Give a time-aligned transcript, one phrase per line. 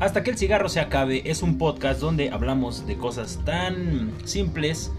[0.00, 4.90] Hasta que el cigarro se acabe es un podcast donde hablamos de cosas tan simples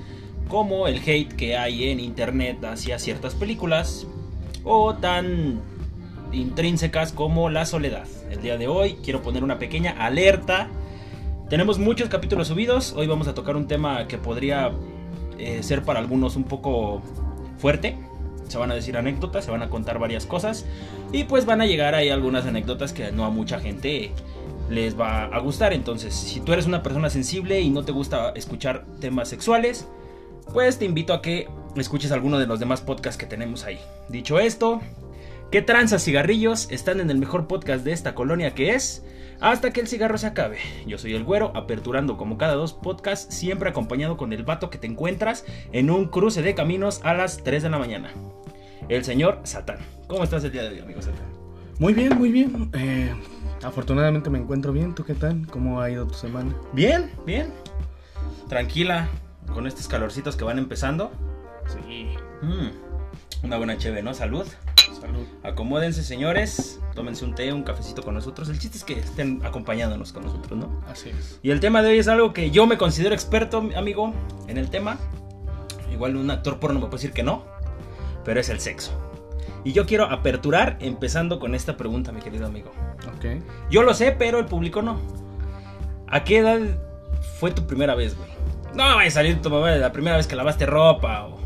[0.48, 4.06] como el hate que hay en internet hacia ciertas películas
[4.64, 5.60] o tan
[6.32, 8.06] intrínsecas como la soledad.
[8.30, 10.70] El día de hoy quiero poner una pequeña alerta.
[11.50, 12.94] Tenemos muchos capítulos subidos.
[12.96, 14.72] Hoy vamos a tocar un tema que podría
[15.40, 17.02] eh, ser para algunos un poco
[17.58, 17.98] fuerte.
[18.48, 20.68] Se van a decir anécdotas, se van a contar varias cosas.
[21.12, 24.12] Y pues van a llegar ahí algunas anécdotas que no a mucha gente
[24.72, 25.74] les va a gustar.
[25.74, 29.88] Entonces, si tú eres una persona sensible y no te gusta escuchar temas sexuales,
[30.54, 33.80] pues te invito a que escuches alguno de los demás podcasts que tenemos ahí.
[34.10, 34.82] Dicho esto,
[35.52, 36.72] ¿qué tranzas cigarrillos?
[36.72, 39.04] Están en el mejor podcast de esta colonia que es
[39.40, 40.60] Hasta que el cigarro se acabe.
[40.86, 44.78] Yo soy el güero, aperturando como cada dos podcasts, siempre acompañado con el vato que
[44.78, 48.12] te encuentras en un cruce de caminos a las 3 de la mañana.
[48.88, 49.80] El señor Satán.
[50.08, 51.26] ¿Cómo estás el día de hoy, amigo Satán?
[51.80, 52.70] Muy bien, muy bien.
[52.74, 53.12] Eh,
[53.64, 54.96] afortunadamente me encuentro bien.
[54.96, 55.48] ¿Tú qué tal?
[55.48, 56.56] ¿Cómo ha ido tu semana?
[56.74, 57.54] Bien, bien.
[58.50, 59.10] Tranquila,
[59.54, 61.12] con estos calorcitos que van empezando.
[61.68, 62.08] Sí.
[62.42, 64.14] Mm, una buena cheve, ¿no?
[64.14, 64.46] Salud.
[65.00, 65.26] Salud.
[65.44, 66.80] Acomódense, señores.
[66.96, 68.50] Tómense un té, un cafecito con nosotros.
[68.50, 70.82] El chiste es que estén acompañándonos con nosotros, ¿no?
[70.88, 71.40] Así es.
[71.42, 74.14] Y el tema de hoy es algo que yo me considero experto, amigo,
[74.48, 74.98] en el tema.
[75.92, 77.46] Igual un actor porno me puede decir que no,
[78.24, 78.92] pero es el sexo.
[79.64, 82.72] Y yo quiero aperturar empezando con esta pregunta, mi querido amigo.
[83.16, 83.42] Ok.
[83.70, 85.00] Yo lo sé, pero el público no.
[86.08, 86.60] ¿A qué edad
[87.40, 88.30] fue tu primera vez, güey?
[88.76, 91.40] No vaya a salir tu mamá de la primera vez que lavaste ropa o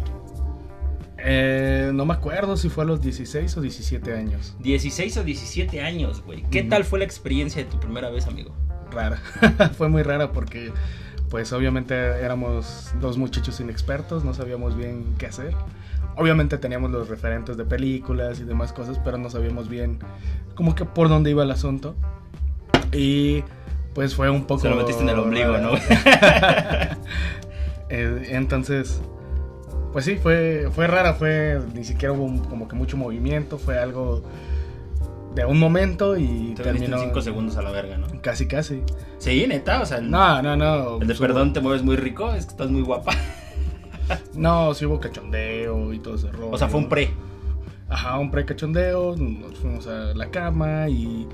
[1.18, 4.56] Eh, no me acuerdo si fue a los 16 o 17 años.
[4.60, 6.44] 16 o 17 años, güey.
[6.52, 6.70] ¿Qué Ujú.
[6.70, 8.56] tal fue la experiencia de tu primera vez, amigo?
[8.92, 9.18] Rara.
[9.78, 10.72] fue muy rara porque,
[11.30, 15.56] pues obviamente éramos dos muchachos inexpertos, no sabíamos bien qué hacer.
[16.18, 20.00] Obviamente teníamos los referentes de películas y demás cosas, pero no sabíamos bien
[20.56, 21.96] como que por dónde iba el asunto.
[22.92, 23.44] Y
[23.94, 24.62] pues fue un poco...
[24.62, 25.58] Se lo metiste en el ombligo.
[25.58, 25.72] ¿no?
[27.88, 29.00] Eh, entonces,
[29.94, 34.24] pues sí, fue, fue rara, fue, ni siquiera hubo como que mucho movimiento, fue algo
[35.36, 38.08] de un momento y Te terminó 5 segundos a la verga, ¿no?
[38.22, 38.82] casi casi.
[39.20, 41.00] Sí, neta, o sea, No, no, no.
[41.00, 43.14] el de perdón te mueves muy rico, es que estás muy guapa.
[44.36, 46.52] No, sí hubo cachondeo y todo ese rollo.
[46.52, 47.12] O sea, fue un pre.
[47.88, 51.28] Ajá, un pre-cachondeo, nos fuimos a la cama y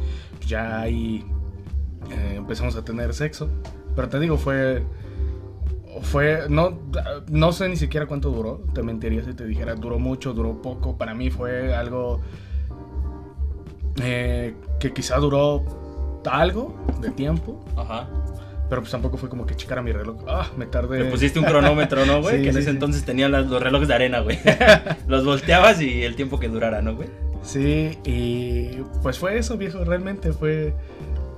[0.45, 1.23] ya ahí
[2.11, 3.49] eh, empezamos a tener sexo.
[3.95, 4.83] Pero te digo, fue.
[6.01, 6.45] Fue.
[6.49, 6.77] No,
[7.29, 8.61] no sé ni siquiera cuánto duró.
[8.73, 10.97] Te mentiría si te dijera duró mucho, duró poco.
[10.97, 12.19] Para mí fue algo.
[14.01, 15.63] eh, que quizá duró
[16.29, 17.63] algo de tiempo.
[17.77, 18.09] Ajá.
[18.71, 20.15] Pero pues tampoco fue como que checara mi reloj.
[20.29, 21.03] Ah, me tardé.
[21.03, 22.37] Le pusiste un cronómetro, ¿no, güey?
[22.37, 22.75] Sí, que en sí, ese sí.
[22.75, 24.39] entonces tenían las- los relojes de arena, güey.
[25.09, 27.09] los volteabas y el tiempo que durara, ¿no, güey?
[27.43, 30.73] Sí, y pues fue eso, viejo, realmente fue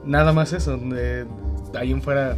[0.05, 0.77] nada más eso.
[0.77, 1.25] De
[1.75, 2.37] ahí en fuera,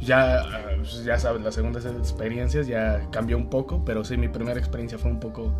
[0.00, 4.28] ya, eh, pues, ya sabes, las segundas experiencias ya cambió un poco, pero sí, mi
[4.28, 5.50] primera experiencia fue un poco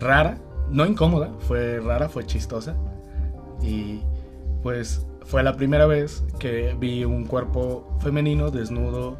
[0.00, 0.38] rara,
[0.70, 2.74] no incómoda, fue rara, fue chistosa.
[3.62, 4.00] Y
[4.62, 9.16] pues fue la primera vez que vi un cuerpo femenino desnudo.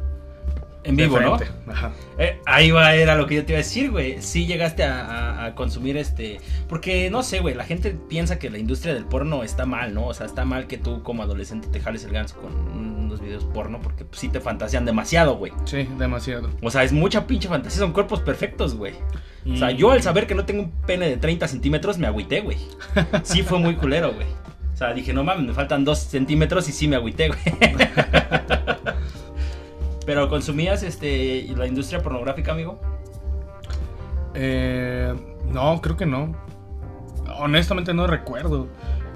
[0.85, 1.37] En vivo, ¿no?
[1.67, 1.91] Ajá.
[2.17, 4.21] Eh, ahí va, era lo que yo te iba a decir, güey.
[4.21, 6.39] Sí llegaste a, a- a consumir este.
[6.69, 7.53] Porque no sé, güey.
[7.53, 10.07] La gente piensa que la industria del porno está mal, ¿no?
[10.07, 13.43] O sea, está mal que tú como adolescente te jales el ganso con unos videos
[13.43, 13.81] porno.
[13.81, 15.51] Porque pues, sí te fantasean demasiado, güey.
[15.65, 16.49] Sí, demasiado.
[16.61, 17.79] O sea, es mucha pinche fantasía.
[17.79, 18.93] Son cuerpos perfectos, güey.
[19.51, 22.39] O sea, yo al saber que no tengo un pene de 30 centímetros me agüité,
[22.39, 22.57] güey.
[23.23, 24.27] Sí fue muy culero, güey.
[24.79, 27.39] O sea, dije, no mames, me faltan 2 centímetros y sí me agüité, güey.
[30.05, 32.79] Pero consumías este la industria pornográfica, amigo.
[34.35, 35.13] Eh,
[35.51, 36.33] no, creo que no.
[37.39, 38.69] Honestamente no recuerdo.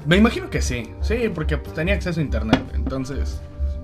[0.06, 3.42] Me imagino que sí, sí, porque pues, tenía acceso a internet, entonces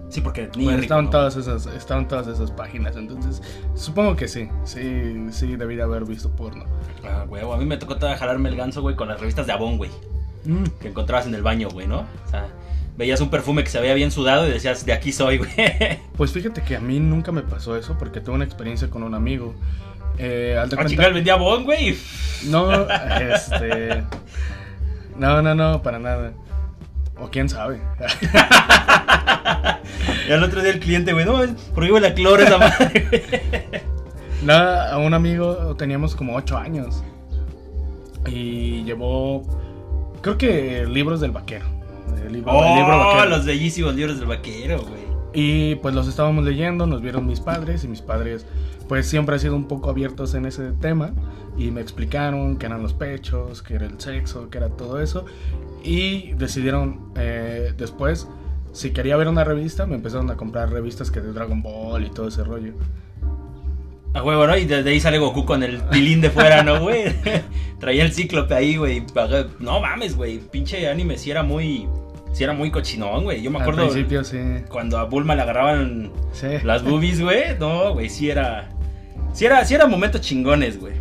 [0.09, 1.11] Sí, porque pues, niño rico, estaban ¿no?
[1.11, 3.41] todas esas, estaban todas esas páginas, entonces
[3.73, 6.65] supongo que sí, sí, sí debí de haber visto porno.
[7.05, 9.53] Ah, huevo, a mí me tocó toda jalarme el ganso, güey, con las revistas de
[9.53, 9.91] Avon, güey,
[10.45, 11.99] Mm, que encontrabas en el baño, güey, ¿no?
[12.25, 12.47] O sea,
[12.97, 15.49] veías un perfume que se veía bien sudado y decías, de aquí soy, güey.
[16.17, 19.13] Pues fíjate que a mí nunca me pasó eso porque tuve una experiencia con un
[19.15, 19.53] amigo.
[20.17, 21.95] Eh, haz de Ah, cuenta- vendía Avon, güey.
[22.45, 22.71] No,
[23.19, 24.03] este,
[25.17, 26.31] no, no, no, para nada.
[27.19, 27.81] O quién sabe.
[30.27, 32.57] Y al otro día el cliente, güey, no mames, ¿por qué huele a cloro esa
[32.57, 33.81] madre, güey?
[34.43, 37.03] Nada, a un amigo teníamos como 8 años.
[38.27, 39.43] Y llevó,
[40.21, 41.65] creo que libros del vaquero.
[42.25, 43.29] El libro, el libro Oh, vaquero.
[43.29, 45.09] los bellísimos libros del vaquero, güey.
[45.33, 48.45] Y pues los estábamos leyendo, nos vieron mis padres y mis padres
[48.87, 51.11] pues siempre han sido un poco abiertos en ese tema
[51.55, 55.25] y me explicaron que eran los pechos, que era el sexo, que era todo eso
[55.83, 58.27] y decidieron eh, después
[58.71, 62.09] si quería ver una revista, me empezaron a comprar revistas que de Dragon Ball y
[62.09, 62.73] todo ese rollo.
[64.13, 64.57] A huevo, ¿no?
[64.57, 67.13] Y desde ahí sale Goku con el tilín de fuera, ¿no, güey?
[67.79, 69.03] Traía el cíclope ahí, güey.
[69.59, 70.39] No mames, güey.
[70.39, 71.87] Pinche anime sí era muy.
[72.33, 73.41] Sí era muy cochinón, güey.
[73.41, 73.83] Yo me acuerdo.
[73.83, 74.37] Al principio, sí.
[74.69, 76.11] Cuando a Bulma le agarraban
[76.63, 77.57] las boobies, güey.
[77.59, 78.69] No, güey, sí era.
[79.33, 80.93] Sí era, sí era momentos chingones, güey.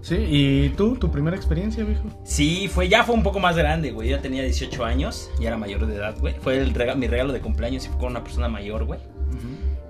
[0.00, 2.02] Sí, ¿y tú, tu primera experiencia, viejo?
[2.24, 4.08] Sí, fue, ya fue un poco más grande, güey.
[4.08, 6.34] Ya tenía 18 años, y era mayor de edad, güey.
[6.40, 8.98] Fue el mi regalo de cumpleaños y fue con una persona mayor, güey.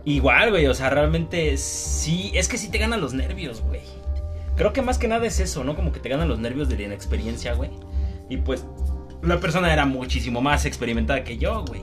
[0.04, 3.82] Igual, güey, o sea, realmente sí, es que sí te ganan los nervios, güey.
[4.56, 5.76] Creo que más que nada es eso, ¿no?
[5.76, 7.70] Como que te ganan los nervios de la inexperiencia, güey.
[8.28, 8.64] Y pues
[9.22, 11.80] la persona era muchísimo más experimentada que yo, güey.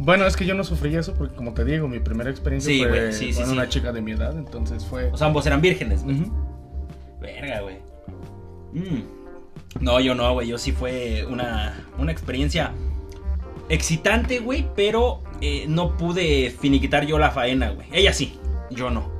[0.00, 3.34] Bueno, es que yo no sufrí eso porque, como te digo, mi primera experiencia fue
[3.34, 5.10] con una chica de mi edad, entonces fue...
[5.10, 6.30] O sea, ambos eran vírgenes, güey.
[7.20, 7.76] Verga, güey.
[8.74, 9.02] Mm.
[9.80, 10.48] No, yo no, güey.
[10.48, 12.72] Yo sí fue una, una experiencia
[13.70, 17.86] excitante, güey, pero eh, no pude finiquitar yo la faena, güey.
[17.92, 18.38] Ella sí,
[18.70, 19.12] yo no.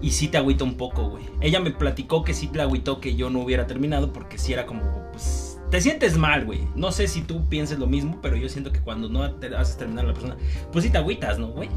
[0.00, 1.24] Y sí te agüito un poco, güey.
[1.42, 4.64] Ella me platicó que sí te agüitó que yo no hubiera terminado porque sí era
[4.64, 6.60] como, pues, te sientes mal, güey.
[6.76, 9.76] No sé si tú pienses lo mismo, pero yo siento que cuando no te haces
[9.76, 10.38] terminar a la persona,
[10.72, 11.68] pues sí te agüitas, ¿no, güey?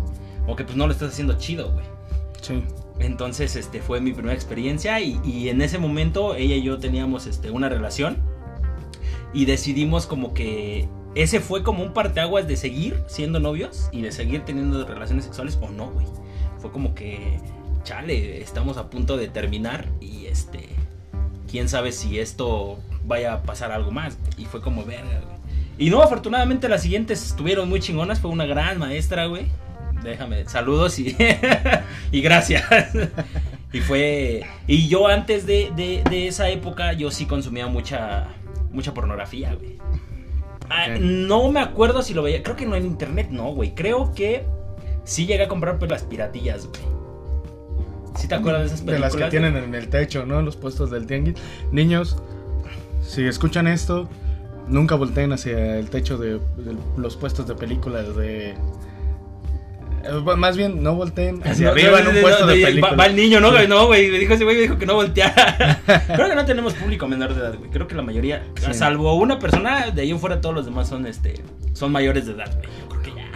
[0.47, 1.85] O que pues no lo estás haciendo chido, güey.
[2.41, 2.63] Sí.
[2.99, 7.27] Entonces, este, fue mi primera experiencia y, y, en ese momento ella y yo teníamos,
[7.27, 8.17] este, una relación
[9.33, 14.11] y decidimos como que ese fue como un parteaguas de seguir siendo novios y de
[14.11, 16.05] seguir teniendo relaciones sexuales o no, güey.
[16.59, 17.39] Fue como que,
[17.83, 20.69] chale, estamos a punto de terminar y este,
[21.49, 24.17] quién sabe si esto vaya a pasar algo más.
[24.37, 25.39] Y fue como verga, güey.
[25.77, 29.47] Y no, afortunadamente las siguientes estuvieron muy chingonas, fue una gran maestra, güey.
[30.03, 31.15] Déjame, saludos y,
[32.11, 32.65] y gracias.
[33.71, 34.45] Y fue.
[34.67, 38.27] Y yo antes de, de, de, esa época, yo sí consumía mucha,
[38.71, 39.77] mucha pornografía, güey.
[40.69, 42.43] Ah, no me acuerdo si lo veía.
[42.43, 43.73] Creo que no en internet, no, güey.
[43.75, 44.45] Creo que
[45.03, 46.81] sí llegué a comprar pues, las piratillas, güey.
[48.15, 49.13] ¿Sí te acuerdas de esas películas?
[49.13, 50.39] De las que tienen en el techo, ¿no?
[50.39, 51.35] En los puestos del tianguis.
[51.71, 52.17] Niños,
[53.01, 54.09] si escuchan esto,
[54.67, 56.39] nunca volteen hacia el techo de
[56.97, 58.55] los puestos de películas de
[60.37, 62.95] más bien, no volteen hacia arriba en un puesto de película.
[62.95, 63.51] Va, el niño, ¿no?
[63.67, 64.09] No, güey.
[64.09, 65.81] Me dijo ese güey, me dijo que no volteara.
[66.15, 67.69] Creo que no tenemos público menor de edad, güey.
[67.69, 71.05] Creo que la mayoría, salvo una persona, de ahí en fuera todos los demás son
[71.05, 71.41] este
[71.73, 72.69] son mayores de edad, güey.
[72.79, 73.29] Yo creo que ya.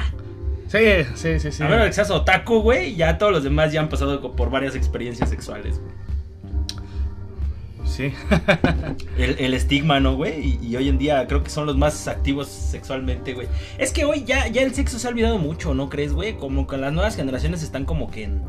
[0.67, 1.63] Sí, sí, sí, sí.
[1.63, 4.75] A ver, que seas otaku, güey, ya todos los demás ya han pasado por varias
[4.75, 6.02] experiencias sexuales, güey.
[7.93, 8.11] Sí.
[9.19, 10.57] el, estigma, ¿no, güey?
[10.63, 13.47] Y, hoy en día creo que son los más activos sexualmente, güey.
[13.77, 16.35] Es que hoy ya, ya el sexo se ha olvidado mucho, ¿no crees, güey?
[16.35, 18.41] Como que las nuevas generaciones están como que en,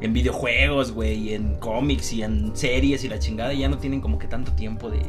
[0.00, 3.78] en videojuegos, güey, y en cómics y en series y la chingada, y ya no
[3.78, 5.02] tienen como que tanto tiempo de,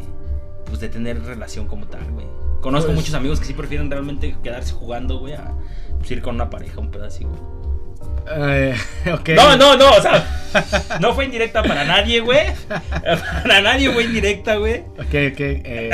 [0.65, 2.25] pues, de tener relación como tal, güey.
[2.61, 5.53] Conozco pues muchos amigos que sí prefieren realmente quedarse jugando, güey, a
[5.99, 7.64] pues, ir con una pareja, un pedacito, güey.
[8.31, 8.75] Eh,
[9.35, 10.25] no, no, no, o sea,
[10.99, 12.47] no fue indirecta para nadie, güey.
[13.43, 14.79] Para nadie fue indirecta, güey.
[14.97, 15.39] Ok, ok.
[15.39, 15.89] Eh,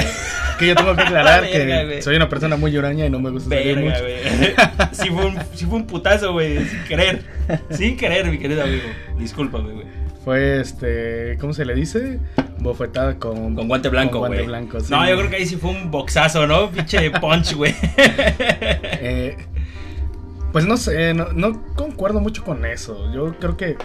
[0.58, 3.50] que yo tengo que aclarar que soy una persona muy lloraña y no me gusta
[3.50, 4.92] Verga, mucho.
[4.92, 7.24] Sí fue, un, sí fue un putazo, güey, sin querer.
[7.72, 8.84] Sin querer, mi querido amigo.
[9.18, 10.02] Discúlpame, güey.
[10.24, 12.20] Fue este, ¿cómo se le dice?
[12.60, 14.30] Bofetada con, con guante blanco, güey.
[14.30, 16.70] Guante blanco, sí, No, yo creo que ahí sí fue un boxazo, ¿no?
[16.70, 17.74] Pinche punch, güey.
[17.98, 19.36] Eh,
[20.52, 23.12] pues no sé, no, concuerdo mucho con eso.
[23.14, 23.78] Yo creo que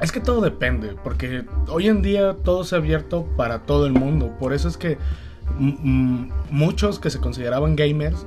[0.00, 3.92] es que todo depende, porque hoy en día todo se ha abierto para todo el
[3.92, 4.34] mundo.
[4.38, 4.98] Por eso es que
[6.50, 8.26] muchos que se consideraban gamers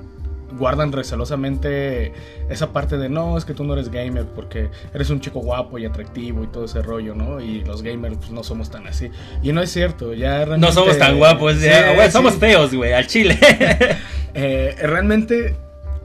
[0.58, 2.12] guardan recelosamente
[2.50, 5.78] esa parte de no, es que tú no eres gamer porque eres un chico guapo
[5.78, 7.40] y atractivo y todo ese rollo, ¿no?
[7.40, 9.12] Y los gamers pues, no somos tan así.
[9.44, 10.66] Y no es cierto, ya realmente...
[10.66, 13.38] No somos tan guapos, ya, somos feos, güey, al chile.
[14.34, 15.56] eh, realmente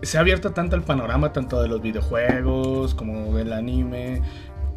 [0.04, 4.23] se ha abierto tanto el panorama, tanto de los videojuegos, como del anime,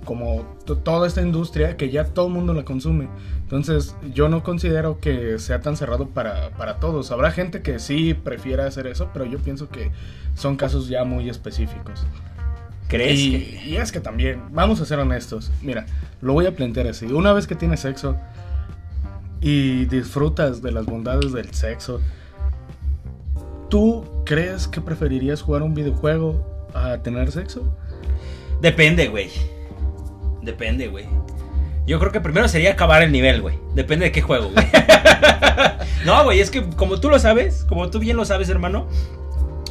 [0.06, 0.46] como
[0.84, 3.10] toda esta industria, que ya todo el mundo la consume.
[3.42, 7.12] Entonces, yo no considero que sea tan cerrado para, todos.
[7.12, 9.92] Habrá gente que sí prefiera hacer eso, pero yo pienso que
[10.36, 12.06] son casos ya muy específicos.
[12.88, 13.20] ¿Crees?
[13.20, 15.52] Y, y es que también, vamos a ser honestos.
[15.62, 15.86] Mira,
[16.22, 17.06] lo voy a plantear así.
[17.06, 18.16] Una vez que tienes sexo
[19.42, 22.02] y disfrutas de las bondades del sexo,
[23.70, 27.64] ¿Tú crees que preferirías jugar un videojuego a tener sexo?
[28.62, 29.30] Depende, güey.
[30.42, 31.06] Depende, güey.
[31.86, 33.56] Yo creo que primero sería acabar el nivel, güey.
[33.76, 34.66] Depende de qué juego, güey.
[36.06, 38.88] no, güey, es que como tú lo sabes, como tú bien lo sabes, hermano,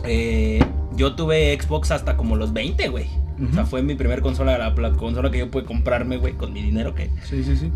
[0.05, 3.07] eh, yo tuve Xbox hasta como los 20, güey.
[3.51, 6.63] O sea, fue mi primer consola, la, consola que yo pude comprarme, güey, con mi
[6.63, 7.11] dinero que,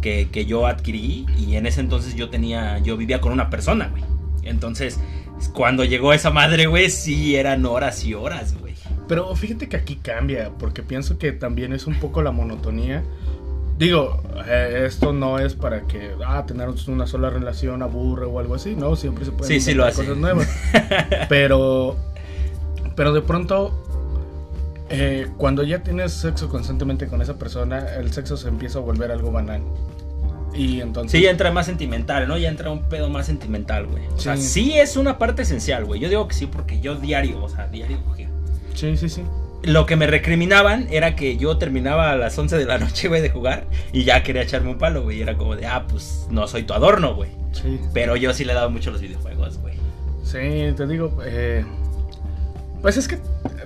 [0.01, 1.27] que, que yo adquirí.
[1.37, 4.03] Y en ese entonces yo tenía, yo vivía con una persona, güey.
[4.43, 4.99] Entonces,
[5.49, 8.75] Cuando llegó esa madre, güey, sí eran horas y horas, güey.
[9.09, 13.03] Pero fíjate que aquí cambia, porque pienso que también es un poco la monotonía.
[13.79, 18.55] Digo, eh, esto no es para que, ah, tener una sola relación aburre o algo
[18.55, 18.95] así, ¿no?
[18.95, 20.03] Siempre se pueden Sí, sí lo inventar hace.
[20.03, 21.27] cosas nuevas.
[21.29, 21.97] pero,
[22.95, 23.83] pero de pronto,
[24.91, 29.11] eh, cuando ya tienes sexo constantemente con esa persona, el sexo se empieza a volver
[29.11, 29.63] algo banal.
[30.55, 31.13] Y entonces...
[31.13, 32.37] Sí, ya entra más sentimental, ¿no?
[32.37, 34.03] Ya entra un pedo más sentimental, güey.
[34.15, 34.43] O sea, Sí.
[34.43, 36.01] sí es una parte esencial, güey.
[36.01, 38.29] Yo digo que sí porque yo diario, o sea, diario cogía.
[38.75, 39.09] sí, sí.
[39.09, 39.23] sí.
[39.63, 43.21] Lo que me recriminaban era que yo terminaba a las 11 de la noche, güey,
[43.21, 45.19] de jugar y ya quería echarme un palo, güey.
[45.19, 47.29] Y era como de, ah, pues no soy tu adorno, güey.
[47.53, 49.75] Sí, Pero yo sí le he dado mucho a los videojuegos, güey.
[50.25, 51.65] Sí, te digo, eh,
[52.81, 53.19] pues es que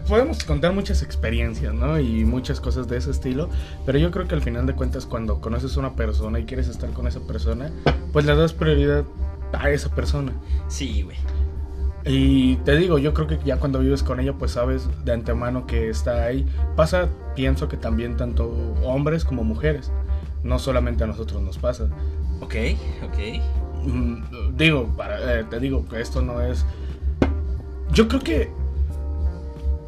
[0.09, 1.99] podemos contar muchas experiencias, ¿no?
[1.99, 3.49] Y muchas cosas de ese estilo,
[3.87, 6.69] pero yo creo que al final de cuentas cuando conoces a una persona y quieres
[6.69, 7.71] estar con esa persona,
[8.13, 9.05] pues le das prioridad
[9.53, 10.33] a esa persona.
[10.69, 11.17] Sí, güey.
[12.07, 15.67] Y te digo, yo creo que ya cuando vives con ella, pues sabes de antemano
[15.67, 16.47] que está ahí.
[16.77, 18.51] Pasa, pienso que también tanto
[18.83, 19.91] hombres como mujeres,
[20.43, 21.89] no solamente a nosotros nos pasa.
[22.41, 22.55] Ok,
[23.05, 23.87] ok.
[23.87, 26.67] Mm, digo, para, eh, te digo que esto no es.
[27.91, 28.51] Yo creo que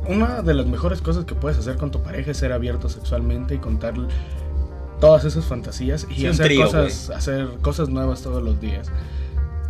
[0.08, 3.54] una de las mejores cosas que puedes hacer con tu pareja es ser abierto sexualmente
[3.54, 3.94] y contar
[5.00, 8.88] todas esas fantasías y Sí, hacer trío, cosas, hacer cosas nuevas todos los días.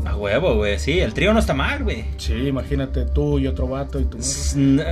[0.05, 0.78] A huevo, güey.
[0.78, 2.05] Sí, el trío no está mal, güey.
[2.16, 4.19] Sí, imagínate tú y otro vato y tu
[4.57, 4.85] n-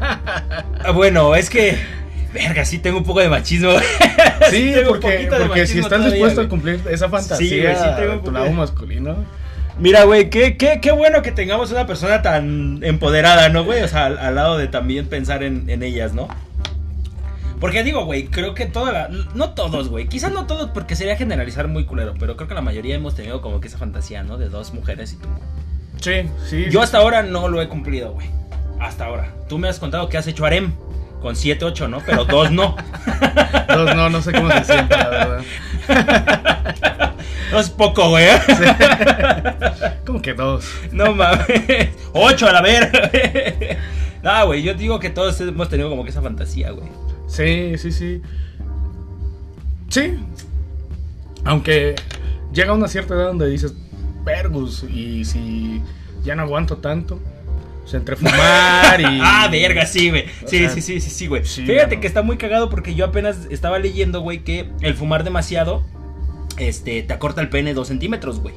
[0.00, 1.76] Ah, bueno, es que.
[2.32, 3.72] Verga, sí tengo un poco de machismo.
[4.50, 7.76] Sí, tengo un porque, poquito de porque si estás todavía, dispuesto a cumplir esa fantasía
[7.76, 9.16] Sí, sí tengo un tu poco lado de- masculino.
[9.78, 13.82] Mira, güey, qué, qué, qué bueno que tengamos una persona tan empoderada, ¿no, güey?
[13.82, 16.28] O sea, al, al lado de también pensar en, en ellas, ¿no?
[17.62, 19.08] Porque digo, güey, creo que toda la...
[19.34, 20.08] No todos, güey.
[20.08, 23.40] Quizás no todos porque sería generalizar muy culero, pero creo que la mayoría hemos tenido
[23.40, 24.36] como que esa fantasía, ¿no?
[24.36, 25.28] De dos mujeres y tú.
[26.00, 26.66] Sí, sí.
[26.70, 28.26] Yo hasta ahora no lo he cumplido, güey.
[28.80, 29.32] Hasta ahora.
[29.48, 30.72] Tú me has contado que has hecho harem
[31.22, 32.00] con 7, 8, ¿no?
[32.04, 32.76] Pero dos no.
[33.68, 35.42] Dos, no, no sé cómo se siente, la verdad.
[37.52, 38.26] No es poco, güey.
[40.06, 40.64] Como que dos.
[40.90, 41.90] No mames.
[42.14, 43.78] 8 a la ver.
[44.22, 46.88] No, güey, yo digo que todos hemos tenido como que esa fantasía, güey.
[47.26, 48.22] Sí, sí, sí.
[49.90, 50.18] Sí.
[51.44, 51.94] Aunque
[52.54, 53.74] llega una cierta edad donde dices,
[54.24, 55.82] Pergus, y si
[56.24, 57.20] ya no aguanto tanto,
[57.92, 59.04] entre fumar y.
[59.22, 60.24] Ah, verga, sí, güey.
[60.46, 61.44] Sí, sea, sí, sí, sí, sí, güey.
[61.44, 65.24] sí, Fíjate que está muy cagado porque yo apenas estaba leyendo, güey, que el fumar
[65.24, 65.82] demasiado,
[66.58, 68.54] este, te acorta el pene dos centímetros, güey.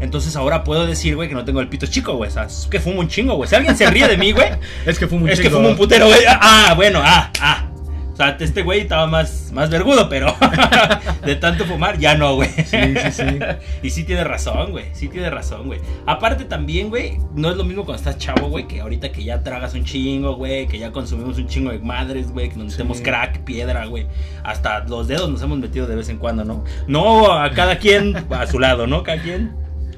[0.00, 2.28] Entonces ahora puedo decir, güey, que no tengo el pito chico, güey.
[2.30, 3.48] O sea, es que fumo un chingo, güey.
[3.48, 4.48] Si alguien se ríe de mí, güey,
[4.86, 5.58] Es que fumo un es que chingo.
[5.58, 6.20] fumo un putero, güey.
[6.28, 7.70] Ah, bueno, ah, ah.
[8.14, 10.32] O sea, este güey estaba más, más vergudo, pero
[11.26, 12.48] de tanto fumar ya no, güey.
[12.48, 13.24] Sí, sí, sí.
[13.82, 14.84] Y sí tiene razón, güey.
[14.92, 15.80] Sí tiene razón, güey.
[16.06, 19.42] Aparte también, güey, no es lo mismo cuando estás chavo, güey, que ahorita que ya
[19.42, 22.78] tragas un chingo, güey, que ya consumimos un chingo de madres, güey, que nos Sí.
[22.78, 24.06] metemos crack, piedra, güey.
[24.44, 26.62] Hasta los dedos nos hemos metido de vez en cuando, ¿no?
[26.86, 29.02] No a cada quien a su lado, ¿no?
[29.02, 29.52] Cada quien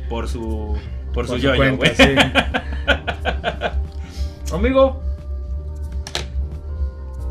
[0.08, 0.74] por su
[1.12, 1.94] por, Por su cuenta, güey.
[1.94, 2.04] sí.
[4.52, 5.02] Amigo,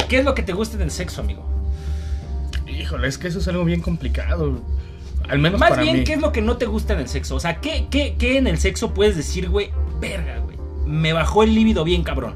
[0.08, 1.44] ¿qué es lo que te gusta del sexo, amigo?
[2.68, 4.62] Híjole, es que eso es algo bien complicado.
[5.28, 6.04] Al menos Más para bien, mí.
[6.04, 7.36] ¿qué es lo que no te gusta en el sexo?
[7.36, 9.72] O sea, ¿qué, qué, qué en el sexo puedes decir, güey?
[10.00, 10.58] Verga, güey.
[10.86, 12.36] Me bajó el líbido bien, cabrón.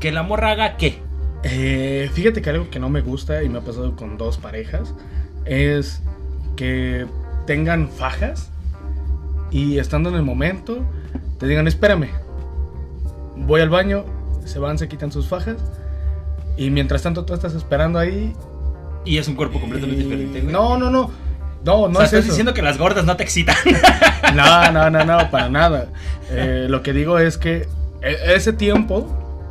[0.00, 1.00] Que la morra haga qué.
[1.42, 4.94] Eh, fíjate que algo que no me gusta y me ha pasado con dos parejas
[5.44, 6.02] es
[6.56, 7.06] que
[7.46, 8.50] tengan fajas
[9.50, 10.78] y estando en el momento
[11.38, 12.08] te digan espérame
[13.36, 14.04] voy al baño
[14.44, 15.58] se van se quitan sus fajas
[16.56, 18.32] y mientras tanto tú estás esperando ahí
[19.04, 20.52] Y es un cuerpo completamente y- diferente, güey.
[20.52, 21.10] no no no
[21.64, 23.56] no o no sea, es estás eso diciendo que las gordas no te excitan.
[24.34, 25.88] no no no no para nada
[26.30, 27.68] Eh, lo que digo es que
[28.02, 29.06] e- ese tiempo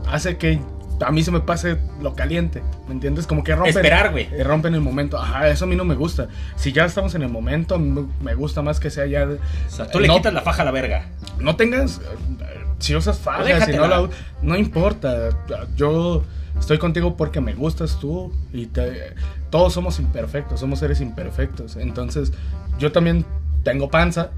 [0.08, 0.60] hace que
[1.06, 3.28] a mí se me pase lo caliente ¿me entiendes?
[3.28, 4.30] como que rompen Esperar, güey.
[4.32, 5.18] Eh, rompen el momento.
[5.18, 6.28] Ajá, eso a mí no me gusta.
[6.56, 9.26] Si ya estamos en el momento, me- gusta más que sea ya.
[9.28, 11.08] O sea, tú le no, quitas la faja a la verga.
[11.40, 12.00] No tengas.
[12.00, 14.08] eh, Si usas fajas, si no la.
[14.42, 15.30] No importa.
[15.76, 16.24] Yo
[16.60, 18.32] estoy contigo porque me gustas tú.
[18.54, 19.14] Y te-
[19.50, 21.76] todos somos imperfectos, somos seres imperfectos.
[21.76, 22.32] Entonces,
[22.80, 23.26] yo también
[23.64, 24.32] tengo panza.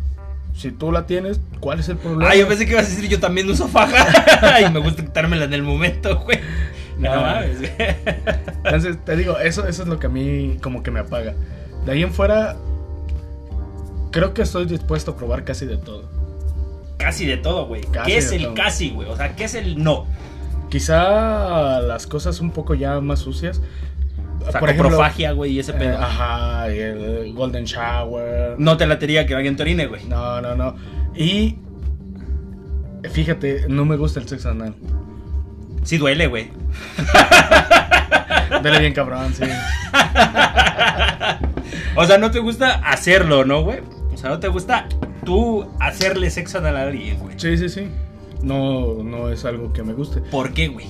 [0.56, 2.32] Si tú la tienes, ¿cuál es el problema?
[2.32, 4.62] Ah, yo pensé que ibas a decir yo también uso faja.
[4.68, 6.40] y me gusta quitármela en el momento, güey.
[6.98, 7.22] No, No.
[7.22, 7.72] mames, güey.
[8.64, 11.36] Entonces, te digo, eso, eso es lo que a mí como que me apaga.
[11.86, 12.56] De ahí en fuera,
[14.12, 16.10] creo que estoy dispuesto a probar casi de todo.
[16.98, 17.82] Casi de todo, güey.
[18.06, 18.54] ¿Qué es el todo.
[18.56, 19.08] casi, güey?
[19.10, 20.08] O sea, ¿qué es el no?
[20.70, 23.62] Quizá las cosas un poco ya más sucias.
[24.60, 25.98] Por ejemplo, coprofagia, güey, y ese eh, pedo.
[25.98, 28.56] ajá, y el Golden Shower.
[28.58, 30.06] No te latería que alguien te orine, güey.
[30.06, 30.76] No, no, no.
[31.16, 31.58] Y
[33.12, 34.76] Fíjate, no me gusta el sexo anal.
[35.84, 36.52] Sí duele, güey.
[38.62, 39.44] Duele bien cabrón, sí.
[41.96, 43.80] o sea, no te gusta hacerlo, ¿no, güey?
[44.14, 44.88] O sea, no te gusta
[45.26, 47.40] tú hacerle sexo anal a alguien, güey.
[47.40, 47.88] Sí, sí, sí.
[48.42, 50.22] No, no es algo que me guste.
[50.22, 50.88] ¿Por qué, güey?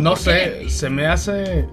[0.00, 1.66] no sé, se me hace.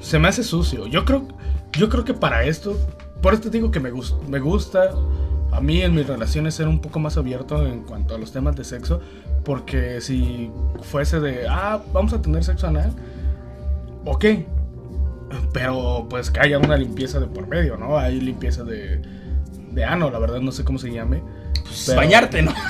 [0.00, 0.86] Se me hace sucio.
[0.86, 1.26] Yo creo,
[1.72, 2.76] yo creo que para esto.
[3.22, 3.90] Por esto digo que me,
[4.28, 4.90] me gusta
[5.52, 8.56] a mí en mis relaciones ser un poco más abierto en cuanto a los temas
[8.56, 9.00] de sexo.
[9.44, 10.50] Porque si
[10.82, 12.92] fuese de, ah, vamos a tener sexo anal,
[14.04, 14.24] ok.
[15.52, 17.98] Pero pues que haya una limpieza de por medio, ¿no?
[17.98, 19.00] Hay limpieza de,
[19.72, 21.22] de ano, la verdad no sé cómo se llame.
[21.62, 22.54] Pues, bañarte, ¿no?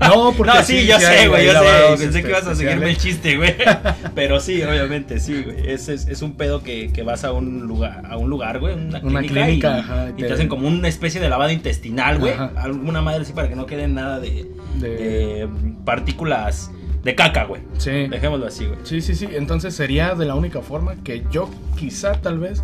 [0.00, 0.52] No, porque.
[0.52, 2.04] No, sí, yo sé, güey, yo sé.
[2.04, 3.54] Pensé que ibas a seguirme el chiste, güey.
[4.14, 5.70] Pero sí, obviamente, sí, güey.
[5.70, 8.74] Es, es, es, un pedo que, que, vas a un lugar, a un lugar, güey,
[8.74, 9.06] una clínica.
[9.06, 10.32] Una clínica, y, ajá, y te...
[10.32, 12.34] hacen como una especie de lavado intestinal, güey.
[12.56, 14.88] Alguna madre así para que no quede nada de, de...
[14.88, 15.48] de
[15.86, 16.70] partículas
[17.02, 17.62] de caca, güey.
[17.78, 18.08] Sí.
[18.08, 18.78] Dejémoslo así, güey.
[18.82, 19.28] Sí, sí, sí.
[19.32, 22.62] Entonces sería de la única forma que yo quizá tal vez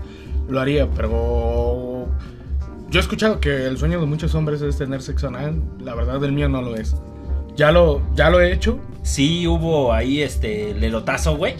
[0.49, 2.09] lo haría, pero
[2.91, 5.63] yo he escuchado que el sueño de muchos hombres es tener sexo anal.
[5.81, 6.97] La verdad, el mío no lo es.
[7.57, 8.81] Ya lo, ya lo he hecho.
[9.03, 11.55] Sí, hubo ahí este lelotazo, güey.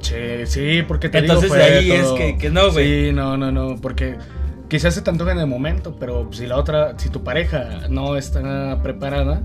[0.00, 3.08] Sí, sí, porque te Entonces digo, fue ahí es que, que no, güey.
[3.08, 4.16] Sí, no, no, no, porque
[4.68, 8.16] quizás se te antoja en el momento, pero si la otra, si tu pareja no
[8.16, 9.42] está preparada,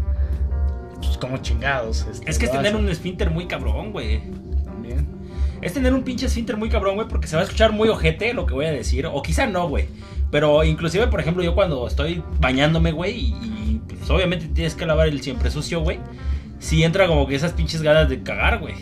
[0.98, 2.08] pues como chingados.
[2.12, 4.22] Este, es que es tener un esfínter muy cabrón, güey.
[4.66, 5.08] También.
[5.62, 8.34] Es tener un pinche esfínter muy cabrón, güey, porque se va a escuchar muy ojete
[8.34, 9.06] lo que voy a decir.
[9.06, 9.88] O quizá no, güey.
[10.32, 15.08] Pero inclusive, por ejemplo, yo cuando estoy bañándome, güey, y, pues obviamente tienes que lavar
[15.08, 16.00] el siempre sucio, güey.
[16.60, 18.76] Sí entra como que esas pinches ganas de cagar, güey.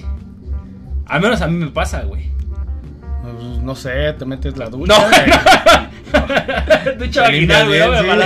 [1.05, 2.29] Al menos a mí me pasa, güey.
[3.21, 4.93] Pues, no sé, te metes la ducha.
[6.13, 7.79] No, ducha vaginal, güey,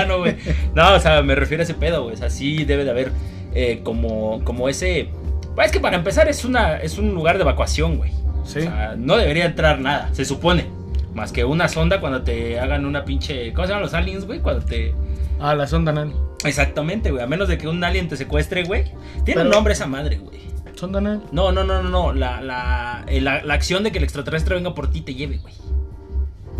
[0.08, 0.38] no, güey.
[0.76, 2.16] No, o sea, me refiero a ese pedo, güey.
[2.16, 3.12] O sea, sí debe de haber
[3.54, 5.10] eh, como, como ese...
[5.56, 8.12] Pues es que para empezar es, una, es un lugar de evacuación, güey.
[8.46, 8.60] Sí.
[8.60, 10.79] O sea, no debería entrar nada, se supone.
[11.14, 13.52] Más que una sonda cuando te hagan una pinche.
[13.54, 14.40] ¿Cómo se llaman los aliens, güey?
[14.40, 14.94] Cuando te.
[15.40, 16.14] Ah, la sonda anal.
[16.46, 17.24] Exactamente, güey.
[17.24, 18.86] A menos de que un alien te secuestre, güey.
[19.26, 20.40] Tiene un nombre esa madre, güey.
[20.76, 21.24] ¿Sonda anal?
[21.32, 22.14] No, no, no, no, no.
[22.14, 25.16] La, la, eh, la, la, acción de que el extraterrestre venga por ti y te
[25.16, 25.54] lleve, güey.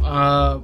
[0.04, 0.58] Ah,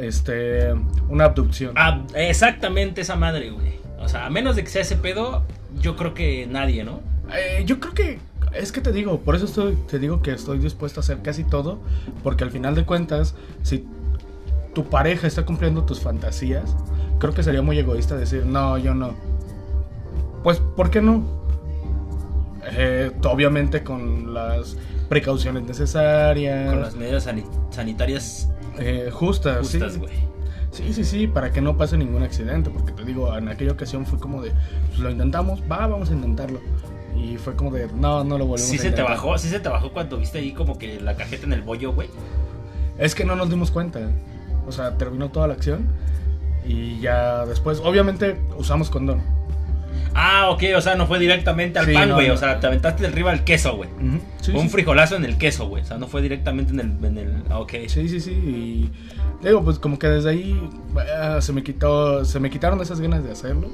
[0.00, 0.72] este.
[1.08, 1.72] Una abducción.
[1.76, 3.74] Ah, exactamente esa madre, güey.
[4.00, 5.44] O sea, a menos de que sea ese pedo,
[5.80, 7.00] yo creo que nadie, ¿no?
[7.34, 8.18] Eh, yo creo que
[8.54, 11.44] es que te digo, por eso estoy, te digo que estoy dispuesto a hacer casi
[11.44, 11.78] todo,
[12.22, 13.86] porque al final de cuentas, si
[14.74, 16.76] tu pareja está cumpliendo tus fantasías,
[17.18, 19.14] creo que sería muy egoísta decir, no, yo no.
[20.42, 21.24] Pues, ¿por qué no?
[22.72, 24.76] Eh, obviamente con las
[25.08, 26.70] precauciones necesarias.
[26.70, 27.28] Con las medidas
[27.70, 29.58] sanitarias eh, justas.
[29.58, 30.12] Justas, güey.
[30.70, 34.04] Sí, sí, sí, para que no pase ningún accidente, porque te digo, en aquella ocasión
[34.06, 34.50] fue como de,
[34.88, 36.58] pues lo intentamos, va, vamos a intentarlo.
[37.16, 39.38] Y fue como de, no, no lo volvemos ¿Sí se te bajó?
[39.38, 42.08] ¿Sí se te bajó cuando viste ahí como que la cajeta en el bollo, güey?
[42.98, 44.00] Es que no nos dimos cuenta.
[44.66, 45.86] O sea, terminó toda la acción.
[46.66, 49.22] Y ya después, obviamente, usamos condón.
[50.14, 52.30] Ah, ok, o sea, no fue directamente al pan, güey.
[52.30, 53.90] O sea, te aventaste del arriba el queso, güey.
[54.42, 55.82] fue un frijolazo en el queso, güey.
[55.82, 57.04] O sea, no fue directamente en el.
[57.04, 57.72] En el ah, ok.
[57.88, 58.30] Sí, sí, sí.
[58.30, 58.90] Y
[59.44, 60.70] digo, pues como que desde ahí
[61.18, 62.24] ah, se me quitó.
[62.24, 63.68] Se me quitaron esas ganas de hacerlo.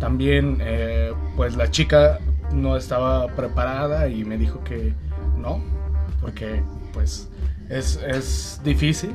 [0.00, 2.18] También, eh, pues la chica
[2.52, 4.94] no estaba preparada y me dijo que
[5.38, 5.60] no,
[6.20, 7.28] porque pues
[7.68, 9.12] es, es difícil,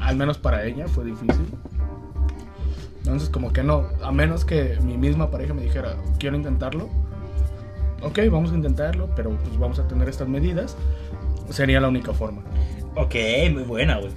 [0.00, 1.46] al menos para ella fue difícil.
[2.98, 6.88] Entonces como que no, a menos que mi misma pareja me dijera, quiero intentarlo,
[8.02, 10.76] ok, vamos a intentarlo, pero pues vamos a tener estas medidas,
[11.50, 12.42] sería la única forma.
[12.96, 13.14] Ok,
[13.52, 14.12] muy buena, güey.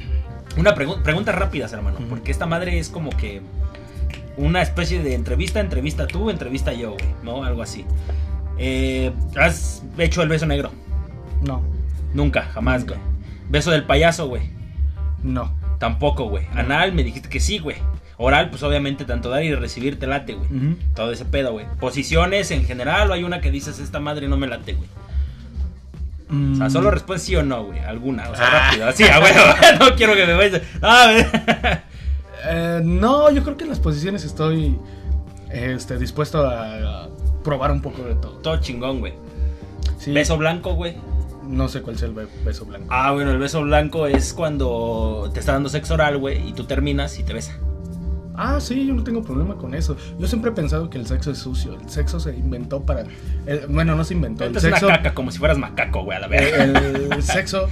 [0.57, 3.41] Una pregunta rápidas, hermano, porque esta madre es como que
[4.37, 7.43] una especie de entrevista, entrevista tú, entrevista yo, güey, ¿no?
[7.43, 7.85] Algo así.
[8.57, 10.71] Eh, ¿Has hecho el beso negro?
[11.45, 11.61] No.
[12.13, 12.99] Nunca, jamás, güey.
[13.49, 14.49] ¿Beso del payaso, güey?
[15.23, 15.53] No.
[15.79, 16.45] Tampoco, güey.
[16.53, 17.77] Anal, me dijiste que sí, güey.
[18.17, 20.77] Oral, pues obviamente tanto dar y recibir te late, güey.
[20.95, 21.65] Todo ese pedo, güey.
[21.79, 24.89] Posiciones en general, o hay una que dices, esta madre no me late, güey.
[26.53, 26.93] O sea, solo mm.
[26.93, 27.79] responde sí o no, güey.
[27.79, 28.69] Alguna, o sea, ah.
[28.69, 28.91] rápido.
[28.93, 29.41] Sí, a bueno,
[29.79, 30.61] no quiero que me vayas.
[30.81, 31.13] Ah,
[32.47, 34.77] eh, no, yo creo que en las posiciones estoy
[35.51, 37.09] este, dispuesto a,
[37.43, 38.33] probar un poco de todo.
[38.37, 39.13] Todo chingón, güey.
[40.07, 40.95] Beso blanco, güey.
[41.47, 42.87] No sé cuál es el beso blanco.
[42.89, 46.63] Ah, bueno, el beso blanco es cuando te está dando sexo oral, güey, y tú
[46.63, 47.59] terminas y te besa.
[48.35, 49.95] Ah, sí, yo no tengo problema con eso.
[50.19, 51.79] Yo siempre he pensado que el sexo es sucio.
[51.79, 53.03] El sexo se inventó para.
[53.69, 54.43] bueno, no se inventó.
[54.43, 56.53] El sexo, una caca, como si fueras macaco, güey, a la vez.
[56.53, 57.69] el sexo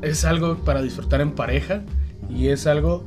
[0.00, 1.82] es algo para disfrutar en pareja
[2.28, 3.04] y es algo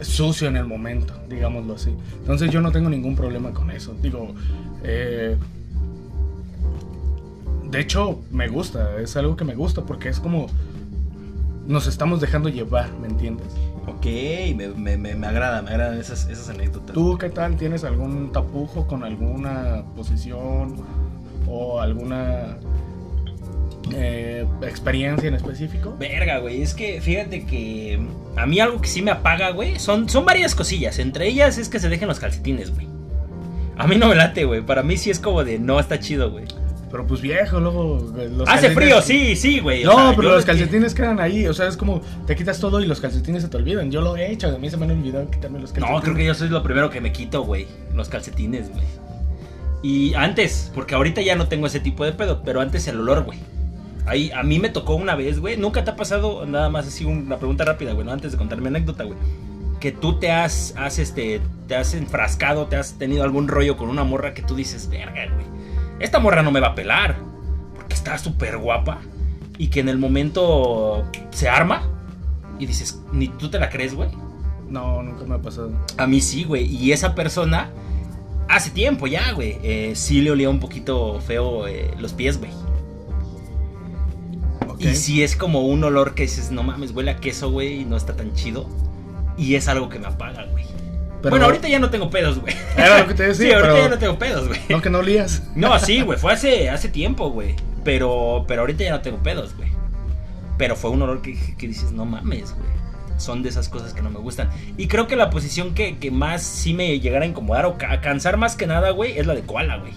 [0.00, 1.94] sucio en el momento, digámoslo así.
[2.18, 3.94] Entonces yo no tengo ningún problema con eso.
[4.02, 4.34] Digo,
[4.82, 5.36] eh,
[7.70, 10.46] de hecho me gusta, es algo que me gusta porque es como
[11.66, 13.48] nos estamos dejando llevar, ¿me entiendes?
[13.86, 14.06] Ok,
[14.56, 16.94] me, me, me, me agrada, me agradan esas, esas anécdotas.
[16.94, 17.56] ¿Tú qué tal?
[17.56, 20.76] ¿Tienes algún tapujo con alguna posición
[21.48, 22.58] o alguna
[23.94, 25.94] eh, experiencia en específico?
[25.98, 27.98] Verga, güey, es que fíjate que
[28.36, 30.98] a mí algo que sí me apaga, güey, son, son varias cosillas.
[30.98, 32.86] Entre ellas es que se dejen los calcetines, güey.
[33.78, 34.62] A mí no me late, güey.
[34.62, 36.44] Para mí sí es como de no está chido, güey.
[36.90, 38.14] Pero pues viejo, luego.
[38.18, 39.84] eh, Los Hace frío, sí, sí, güey.
[39.84, 41.46] o No, sea, pero los que- calcetines quedan ahí.
[41.46, 43.90] O sea, es como te quitas todo y los calcetines se te olvidan.
[43.90, 44.48] Yo lo he hecho.
[44.48, 45.96] A mí se me han olvidado quitarme los calcetines.
[45.98, 47.66] No, creo que yo soy lo primero que me quito, güey.
[47.92, 48.84] Los calcetines, güey.
[49.82, 53.24] Y antes, porque ahorita ya no tengo ese tipo de pedo, pero antes el olor,
[53.24, 53.38] güey.
[54.06, 55.56] Ahí, a mí me tocó una vez, güey.
[55.56, 58.12] Nunca te ha pasado, nada más así una pregunta rápida, güey, ¿no?
[58.12, 59.18] antes de contar mi anécdota, güey.
[59.80, 63.88] Que tú te has, has, este, te has enfrascado, te has tenido algún rollo con
[63.88, 65.46] una morra que tú dices, verga, güey.
[65.98, 67.16] Esta morra no me va a pelar.
[67.74, 69.00] Porque está súper guapa.
[69.58, 71.82] Y que en el momento se arma.
[72.58, 74.08] Y dices, ni tú te la crees, güey.
[74.68, 75.72] No, nunca me ha pasado.
[75.96, 76.64] A mí sí, güey.
[76.64, 77.70] Y esa persona,
[78.48, 82.50] hace tiempo ya, güey, eh, sí le olía un poquito feo eh, los pies, güey.
[84.78, 87.84] Y sí es como un olor que dices, no mames, huele a queso, güey, y
[87.84, 88.68] no está tan chido.
[89.38, 90.64] Y es algo que me apaga, güey.
[91.22, 92.54] Pero- Bueno, ahorita ya no tengo pedos, güey.
[92.76, 93.84] Era lo que te Sí, decía, ahorita pero.
[93.84, 94.60] ya no tengo pedos, güey.
[94.68, 95.42] No, que no olías.
[95.54, 97.54] No, sí, güey, fue hace, hace tiempo, güey.
[97.84, 99.70] Pero, pero ahorita ya no tengo pedos, güey.
[100.58, 102.68] Pero fue un olor que, que dices, no mames, güey.
[103.18, 104.50] Son de esas cosas que no me gustan.
[104.76, 108.00] Y creo que la posición que, que más sí me llegara a incomodar o a
[108.02, 109.92] cansar más que nada, güey, es la de koala, güey.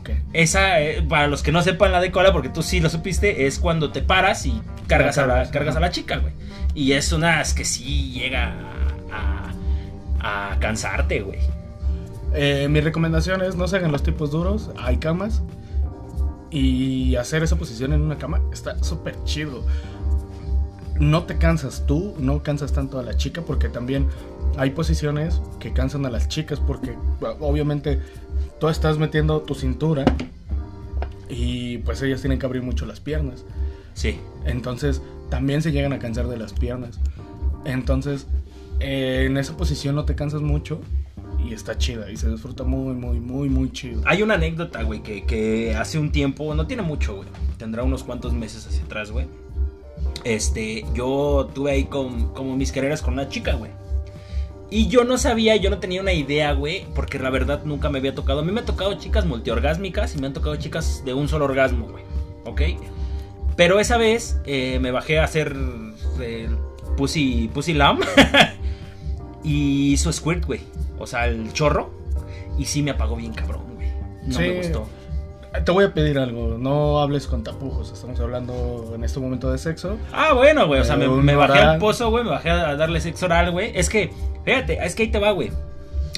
[0.00, 0.10] Ok.
[0.32, 3.46] Esa, eh, para los que no sepan la de koala, porque tú sí lo supiste,
[3.46, 6.32] es cuando te paras y cargas, a, la, cargas, a la chica, güey.
[6.74, 8.54] Y es una es que sí llega
[9.12, 11.38] a, cansarte, güey.
[12.34, 14.70] Eh, mi recomendación es no se hagan los tipos duros.
[14.78, 15.42] Hay camas.
[16.50, 19.64] Y hacer esa posición en una cama está súper chido.
[20.98, 24.08] No te cansas tú, no cansas tanto a la chica porque también
[24.58, 26.94] hay posiciones que cansan a las chicas porque
[27.40, 28.00] obviamente
[28.60, 30.04] tú estás metiendo tu cintura
[31.28, 33.44] y pues ellas tienen que abrir mucho las piernas.
[33.94, 34.18] Sí.
[34.44, 37.00] Entonces también se llegan a cansar de las piernas.
[37.64, 38.26] Entonces
[38.78, 40.80] eh, en esa posición no te cansas mucho
[41.44, 44.02] y está chida y se disfruta muy, muy, muy, muy chido.
[44.04, 47.28] Hay una anécdota, güey, que, que hace un tiempo, no tiene mucho, güey.
[47.58, 49.26] Tendrá unos cuantos meses hacia atrás, güey.
[50.24, 53.70] Este, yo tuve ahí con, como mis carreras con una chica, güey.
[54.72, 57.98] Y yo no sabía, yo no tenía una idea, güey, porque la verdad nunca me
[57.98, 58.40] había tocado.
[58.40, 61.46] A mí me han tocado chicas multiorgásmicas y me han tocado chicas de un solo
[61.46, 62.04] orgasmo, güey.
[62.44, 62.60] ¿Ok?
[63.56, 65.56] Pero esa vez eh, me bajé a hacer
[66.20, 66.48] eh,
[66.96, 68.00] Pussy, pussy Lamb
[69.44, 70.60] y hizo Squirt, güey.
[70.98, 71.90] O sea, el chorro.
[72.58, 73.88] Y sí me apagó bien cabrón, güey.
[74.26, 74.40] No Sí.
[74.42, 74.86] me gustó.
[75.64, 79.58] Te voy a pedir algo, no hables con tapujos, estamos hablando en este momento de
[79.58, 79.96] sexo.
[80.12, 80.80] Ah, bueno, güey.
[80.80, 82.22] O sea, me, Eh, me bajé al pozo, güey.
[82.22, 83.72] Me bajé a darle sexo oral, güey.
[83.74, 84.10] Es que,
[84.44, 85.50] fíjate, es que ahí te va, güey.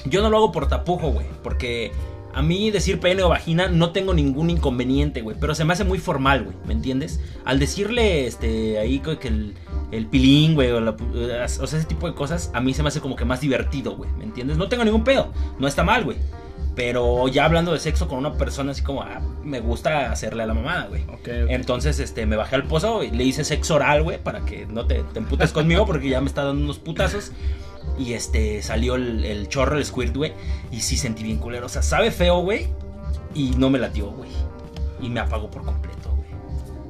[0.04, 1.26] Yo no lo hago por tapujo, güey.
[1.42, 1.92] Porque
[2.34, 5.36] a mí decir pene o vagina no tengo ningún inconveniente, güey.
[5.38, 6.56] Pero se me hace muy formal, güey.
[6.66, 7.20] ¿Me entiendes?
[7.44, 9.54] Al decirle, este, ahí que el,
[9.90, 12.88] el pilín, güey, o, la o sea, ese tipo de cosas, a mí se me
[12.88, 14.10] hace como que más divertido, güey.
[14.18, 14.56] ¿Me entiendes?
[14.56, 15.32] No tengo ningún pedo.
[15.58, 16.16] No está mal, güey.
[16.74, 20.46] Pero ya hablando de sexo con una persona así como, ah, me gusta hacerle a
[20.46, 21.02] la mamada, güey.
[21.02, 21.50] Ok, ok.
[21.50, 24.86] Entonces, este, me bajé al pozo y le hice sexo oral, güey, para que no
[24.86, 27.32] te, te emputes conmigo porque ya me está dando unos putazos.
[27.98, 30.32] Y este, salió el, el chorro, el squirt, güey.
[30.70, 31.66] Y sí sentí bien culero.
[31.66, 32.68] O sea, sabe feo, güey.
[33.34, 34.30] Y no me latió, güey.
[35.00, 36.28] Y me apagó por completo, güey.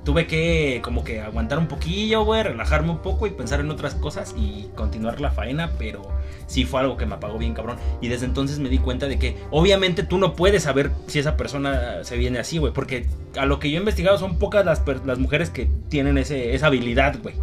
[0.05, 3.95] Tuve que como que aguantar un poquillo, güey, relajarme un poco y pensar en otras
[3.95, 6.03] cosas y continuar la faena, pero
[6.47, 7.79] sí fue algo que me apagó bien cabrón.
[8.01, 11.37] Y desde entonces me di cuenta de que obviamente tú no puedes saber si esa
[11.37, 14.83] persona se viene así, güey, porque a lo que yo he investigado son pocas las,
[15.05, 17.37] las mujeres que tienen ese, esa habilidad, güey.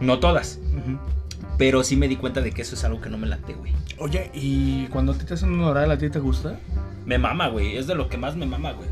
[0.00, 0.58] No todas.
[1.62, 3.72] Pero sí me di cuenta de que eso es algo que no me late, güey.
[3.98, 6.58] Oye, ¿y cuando a ti te hacen un oral, a ti te gusta?
[7.06, 8.88] Me mama, güey, es de lo que más me mama, güey.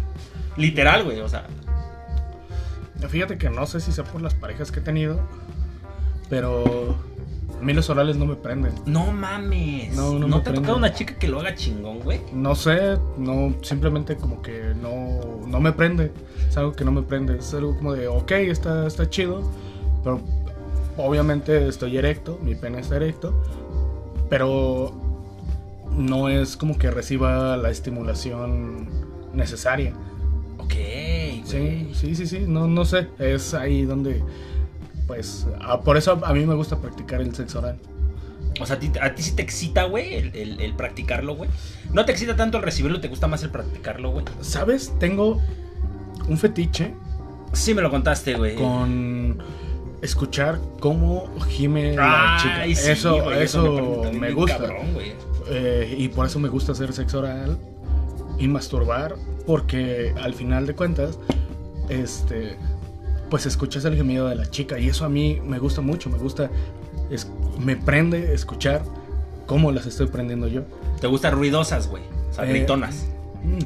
[0.57, 1.49] Literal, güey, o sea,
[3.09, 5.19] Fíjate que no sé si sea por las parejas que he tenido,
[6.29, 6.95] pero
[7.59, 8.73] a mí los orales no me prenden.
[8.87, 9.93] no mames.
[9.97, 10.61] No, no ¿No me te ha prende.
[10.61, 12.21] tocado una chica que lo haga chingón, güey?
[12.33, 16.13] No sé, no, simplemente como que no, no me prende.
[16.49, 17.37] Es algo que no me prende.
[17.39, 19.43] Es algo como de, ok, está, está chido,
[20.05, 20.21] pero
[20.97, 23.35] obviamente estoy erecto, mi pene está erecto,
[24.29, 24.93] pero
[25.93, 28.89] no es como que reciba la estimulación
[29.35, 29.93] necesaria.
[30.59, 30.75] Ok,
[31.45, 34.23] Sí, sí, sí, sí, no, no sé, es ahí donde,
[35.07, 37.77] pues, ah, por eso a mí me gusta practicar el sexo oral.
[38.61, 41.51] O sea, ¿a ti, a ti sí te excita, güey, el, el- el practicarlo, güey.
[41.93, 44.25] No te excita tanto el recibirlo, te gusta más el practicarlo, güey.
[44.43, 44.93] ¿Sabes?
[45.01, 45.41] Tengo
[46.29, 46.95] un fetiche
[47.53, 48.55] Sí me lo contaste, güey.
[48.55, 49.39] con
[50.03, 52.65] escuchar cómo gime la chica.
[52.65, 54.59] Sí, eso eso me gusta.
[54.59, 54.87] cabrón.
[55.49, 57.59] Eh, y por eso me gusta hacer sexo oral
[58.39, 61.19] y masturbar, porque al final de cuentas,
[61.89, 62.57] este,
[63.29, 66.19] pues escuchas el gemido de la chica y eso a mí me gusta mucho, me
[66.19, 66.51] gusta,
[67.11, 68.83] es, me prende escuchar
[69.47, 70.63] cómo las estoy prendiendo yo.
[71.01, 72.03] Te gustan ruidosas, güey.
[72.31, 73.07] O sea, Eh, gritonas.
[73.43, 73.59] Mm,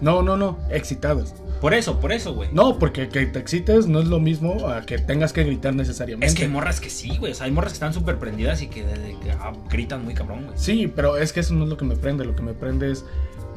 [0.00, 1.34] No, no, no, excitadas.
[1.60, 2.48] Por eso, por eso, güey.
[2.52, 6.26] No, porque que te excites no es lo mismo a que tengas que gritar necesariamente.
[6.26, 7.32] Es que hay morras que sí, güey.
[7.32, 10.14] O sea, hay morras que están súper prendidas y que, de- que, ah, gritan muy
[10.14, 10.56] cabrón, güey.
[10.58, 12.92] Sí, pero es que eso no es lo que me prende, lo que me prende
[12.92, 13.04] es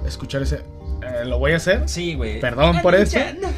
[0.07, 0.55] escuchar ese...
[1.03, 1.83] eh, ¿Lo voy a hacer?
[1.87, 2.39] Sí, güey.
[2.39, 3.19] Perdón por eso.
[3.39, 3.49] no.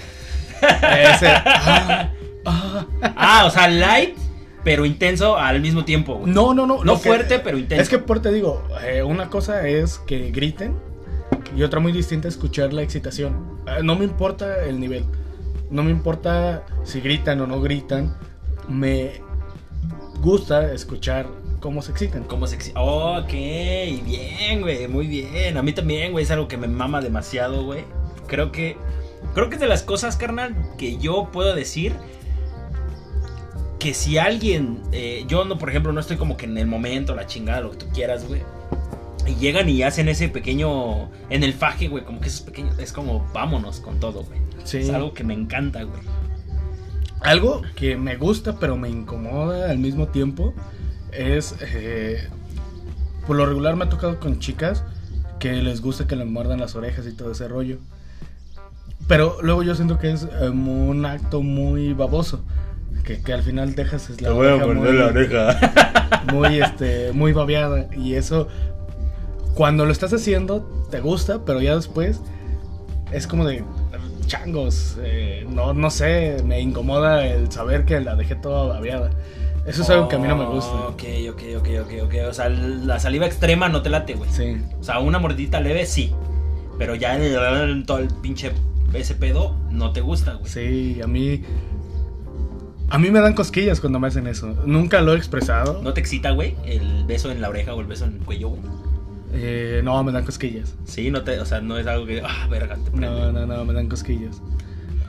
[0.62, 1.28] Ese...
[1.28, 2.10] ah,
[2.46, 2.86] ah.
[3.16, 4.16] Ah, o sea, light,
[4.64, 6.34] pero intenso al mismo tiempo, güey.
[6.34, 6.84] No, no, no.
[6.84, 7.82] No que- fuerte, pero intenso.
[7.82, 10.76] Es que por te digo, eh, una cosa es que griten
[11.56, 13.60] y otra muy distinta es escuchar la excitación.
[13.68, 15.06] Eh, no me importa el nivel.
[15.70, 18.18] No me importa si gritan o no gritan.
[18.68, 19.22] Me
[20.22, 21.28] gusta escuchar
[21.60, 22.24] cómo se excitan.
[22.24, 22.72] Como sexy.
[22.76, 25.58] Ok, bien, güey, muy bien.
[25.58, 27.86] A mí también, güey, es algo que me mama demasiado, güey.
[28.28, 28.78] Creo que.
[29.34, 31.94] Creo que es de las cosas, carnal, que yo puedo decir.
[33.80, 34.82] Que si alguien.
[34.92, 37.72] eh, yo no, por ejemplo, no estoy como que en el momento, la chingada, lo
[37.72, 38.42] que tú quieras, güey.
[39.26, 41.10] Y llegan y hacen ese pequeño.
[41.30, 42.78] En el faje, güey, como que esos pequeños.
[42.80, 44.40] Es como vámonos con todo, güey.
[44.64, 44.80] Sí.
[44.80, 46.02] Es algo que me encanta, güey.
[47.22, 50.54] Algo que me gusta pero me incomoda al mismo tiempo
[51.14, 52.28] es, eh,
[53.26, 54.84] por lo regular me ha tocado con chicas
[55.40, 57.78] que les gusta que les muerdan las orejas y todo ese rollo.
[59.08, 62.44] Pero luego yo siento que es eh, un acto muy baboso.
[63.04, 66.24] Que, que al final dejas es la oreja muy, oreja.
[66.32, 67.88] muy, este, muy babeada.
[67.98, 68.48] Y eso,
[69.54, 72.22] cuando lo estás haciendo, te gusta, pero ya después
[73.12, 73.64] es como de
[74.28, 74.98] changos.
[75.02, 79.12] eh, no, no sé, me incomoda el saber que la dejé toda babeada.
[79.66, 80.74] Eso es algo que a mí no me gusta.
[80.88, 82.14] Ok, ok, ok, ok, ok.
[82.30, 84.30] O sea, la saliva extrema no te late, güey.
[84.30, 84.58] Sí.
[84.80, 86.12] O sea, una mordidita leve, sí.
[86.78, 88.52] Pero ya el, todo el pinche
[88.94, 90.52] ese pedo no te gusta, güey.
[90.52, 91.44] Sí, a mí.
[92.90, 94.54] A mí me dan cosquillas cuando me hacen eso.
[94.66, 95.82] Nunca lo he expresado.
[95.82, 96.56] ¿No te excita, güey?
[96.66, 98.62] El beso en la oreja o el beso en el cuello, güey.
[99.34, 100.76] Eh, no, me dan cosquillas.
[100.86, 103.08] Sí, no te, o sea, no es algo que, ah, verga, te prende.
[103.10, 104.42] No, no, no, me dan cosquillas.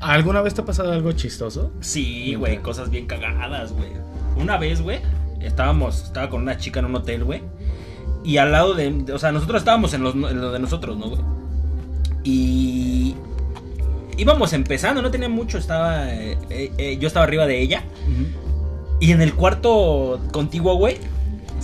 [0.01, 1.73] ¿Alguna vez te ha pasado algo chistoso?
[1.81, 3.91] Sí, güey, cosas bien cagadas, güey.
[4.37, 5.01] Una vez, güey,
[5.41, 7.43] estábamos, estaba con una chica en un hotel, güey.
[8.25, 11.11] Y al lado de, o sea, nosotros estábamos en, los- en lo de nosotros, ¿no,
[11.11, 11.21] güey?
[12.25, 13.15] Y
[14.17, 17.85] íbamos empezando, no tenía mucho, estaba, eh, eh, eh, yo estaba arriba de ella.
[19.01, 20.99] Y en el cuarto contiguo, güey,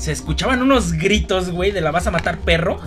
[0.00, 2.80] se escuchaban unos gritos, güey, de la vas a matar perro.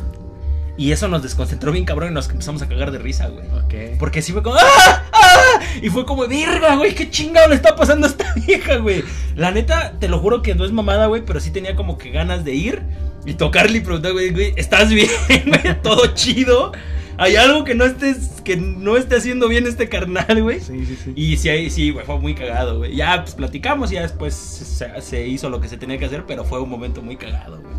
[0.75, 3.45] Y eso nos desconcentró bien cabrón y nos empezamos a cagar de risa, güey.
[3.63, 3.99] Ok.
[3.99, 5.03] Porque sí fue como ¡Ah!
[5.11, 5.59] ¡Ah!
[5.83, 9.03] Y fue como, verga, güey, qué chingado le está pasando a esta vieja, güey.
[9.35, 12.09] La neta, te lo juro que no es mamada, güey, pero sí tenía como que
[12.09, 12.81] ganas de ir
[13.27, 15.09] y tocarle y preguntar, güey, güey, ¿estás bien,
[15.45, 15.81] güey?
[15.83, 16.71] ¿Todo chido?
[17.17, 20.59] ¿Hay algo que no estés, que no esté haciendo bien este carnal, güey?
[20.59, 21.13] Sí, sí, sí.
[21.15, 22.95] Y sí, sí, güey, fue muy cagado, güey.
[22.95, 26.25] Ya, pues platicamos y ya después se, se hizo lo que se tenía que hacer,
[26.25, 27.73] pero fue un momento muy cagado, güey.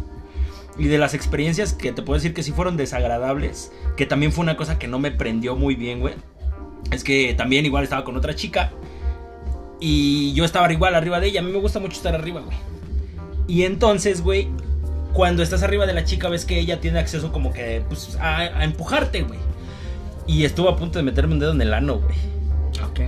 [0.76, 4.42] Y de las experiencias que te puedo decir que sí fueron desagradables, que también fue
[4.42, 6.14] una cosa que no me prendió muy bien, güey.
[6.90, 8.72] Es que también igual estaba con otra chica
[9.80, 11.40] y yo estaba igual arriba de ella.
[11.40, 12.56] A mí me gusta mucho estar arriba, güey.
[13.46, 14.48] Y entonces, güey,
[15.14, 18.38] cuando estás arriba de la chica ves que ella tiene acceso como que, pues, a,
[18.38, 19.38] a empujarte, güey.
[20.26, 22.16] Y estuvo a punto de meterme un dedo en el ano, güey.
[22.84, 23.00] Ok.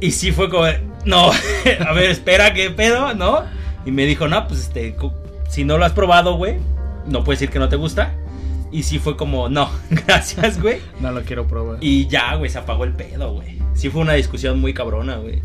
[0.00, 0.66] Y sí fue como,
[1.04, 1.30] no,
[1.86, 3.14] a ver, espera, ¿qué pedo?
[3.14, 3.44] ¿No?
[3.86, 4.96] Y me dijo, no, pues este,
[5.48, 6.58] si no lo has probado, güey,
[7.06, 8.14] no puedes decir que no te gusta.
[8.72, 10.80] Y sí fue como, no, gracias, güey.
[11.00, 11.78] No lo quiero probar.
[11.80, 13.58] Y ya, güey, se apagó el pedo, güey.
[13.74, 15.40] Sí fue una discusión muy cabrona, güey.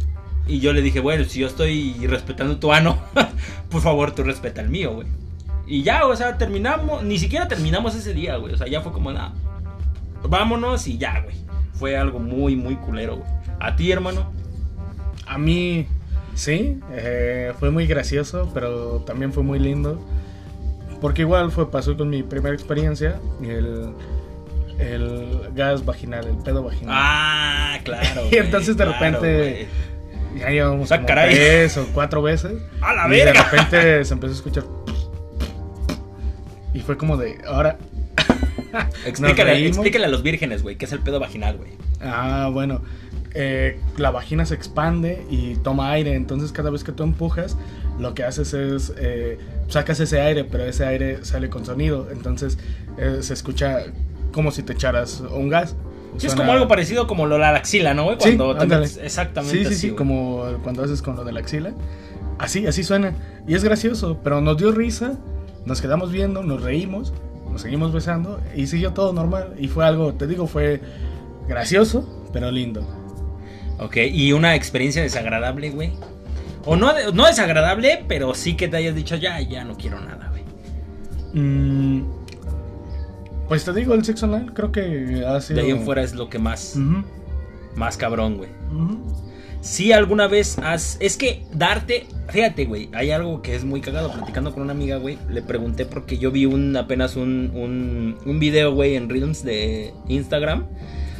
[0.48, 3.00] Y yo le dije, bueno, si yo estoy respetando tu ano,
[3.70, 5.08] por favor, tú respeta el mío, güey.
[5.72, 8.54] Y ya, o sea, terminamos, ni siquiera terminamos ese día, güey.
[8.54, 9.32] O sea, ya fue como, nada,
[10.22, 11.36] vámonos y ya, güey.
[11.76, 13.30] Fue algo muy, muy culero, güey.
[13.62, 14.34] A ti, hermano.
[15.26, 15.88] A mí,
[16.36, 20.06] sí, eh, fue muy gracioso, pero también fue muy lindo.
[21.00, 23.94] Porque igual fue, pasó con mi primera experiencia, el,
[24.78, 26.94] el gas vaginal, el pedo vaginal.
[26.98, 28.24] Ah, claro.
[28.32, 29.68] Y entonces de repente-
[30.38, 32.54] Ya llevamos Ah, como tres o cuatro veces.
[32.82, 34.64] ¡A la y de repente se empezó a escuchar.
[36.74, 37.78] Y fue como de, ahora.
[39.06, 41.72] Explícale, explícale a los vírgenes, güey, qué es el pedo vaginal, güey.
[42.02, 42.82] Ah, bueno.
[43.34, 46.16] eh, la vagina se expande y toma aire.
[46.16, 47.58] Entonces, cada vez que tú empujas,
[48.00, 52.58] lo que haces es eh, sacas ese aire, pero ese aire sale con sonido, entonces
[52.98, 53.84] eh, se escucha
[54.34, 55.76] como si te echaras un gas.
[56.18, 58.18] Sí, es como algo parecido como lo de la axila, ¿no, güey?
[58.20, 59.98] Sí, Cuando metes- exactamente Sí, sí, así, sí, güey.
[59.98, 61.72] como cuando haces con lo de la axila.
[62.38, 63.14] Así, así suena.
[63.48, 65.14] Y es gracioso, pero nos dio risa,
[65.66, 67.14] nos quedamos viendo, nos reímos,
[67.52, 69.56] nos seguimos besando y siguió todo normal.
[69.60, 70.82] Y fue algo, te digo, fue
[71.48, 72.82] gracioso, pero lindo.
[73.80, 75.92] Ok, y una experiencia desagradable, güey.
[76.66, 80.30] O no, no desagradable, pero sí que te hayas dicho, ya, ya no quiero nada,
[80.30, 80.44] güey.
[81.34, 82.04] Mm,
[83.48, 85.60] pues te digo, el sexo anal creo que ha sido...
[85.60, 86.78] De ahí en fuera es lo que más,
[87.76, 88.50] más cabrón, güey.
[88.72, 89.00] ujú.
[89.62, 90.98] Si alguna vez has.
[91.00, 92.08] Es que darte.
[92.30, 92.90] Fíjate, güey.
[92.94, 94.12] Hay algo que es muy cagado.
[94.12, 95.18] Platicando con una amiga, güey.
[95.30, 99.94] Le pregunté porque yo vi un apenas un, un, un video, güey, en Reels de
[100.08, 100.66] Instagram.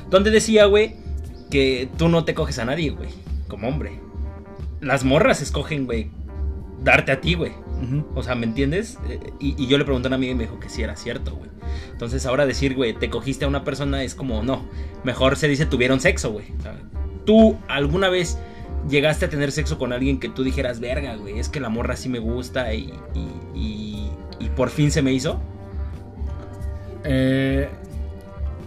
[0.10, 0.96] Donde decía, güey,
[1.52, 3.10] que tú no te coges a nadie, güey.
[3.48, 3.92] Como hombre.
[4.82, 6.10] Las morras escogen, güey.
[6.84, 7.52] Darte a ti, güey.
[8.16, 8.98] O sea, ¿me entiendes?
[9.10, 10.96] Eh, Y, y yo le pregunté a una amiga y me dijo que sí era
[10.96, 11.50] cierto, güey.
[11.92, 14.66] Entonces ahora decir, güey, te cogiste a una persona es como, no.
[15.04, 16.46] Mejor se dice tuvieron sexo, güey.
[17.26, 18.38] ¿Tú alguna vez
[18.90, 21.96] llegaste a tener sexo con alguien que tú dijeras, verga, güey, es que la morra
[21.96, 25.40] sí me gusta y, y, y- y por fin se me hizo?
[27.04, 27.70] Eh,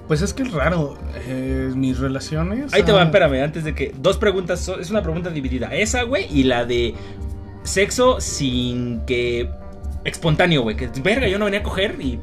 [0.08, 0.98] pues es que es raro.
[1.26, 2.72] eh, mis relaciones.
[2.74, 3.94] Ahí te va, espérame, antes de que...
[3.98, 5.74] Dos preguntas, es una pregunta dividida.
[5.74, 6.94] Esa, güey, y la de
[7.64, 9.50] sexo sin que...
[10.04, 10.76] Espontáneo, güey.
[10.76, 12.20] Que, verga, yo no venía a coger y...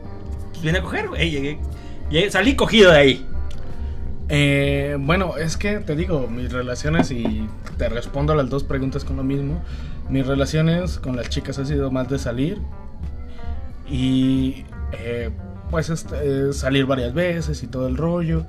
[0.62, 1.32] Vine a coger, güey.
[1.32, 3.25] Llegué, salí cogido de ahí.
[4.30, 9.04] Eh, bueno, es que te digo, mis relaciones, y te respondo a las dos preguntas
[9.04, 9.62] con lo mismo.
[10.10, 12.62] Mis relaciones con las chicas ha sido más de salir
[13.89, 15.32] y eh,
[15.69, 18.45] pues este, salir varias veces y todo el rollo.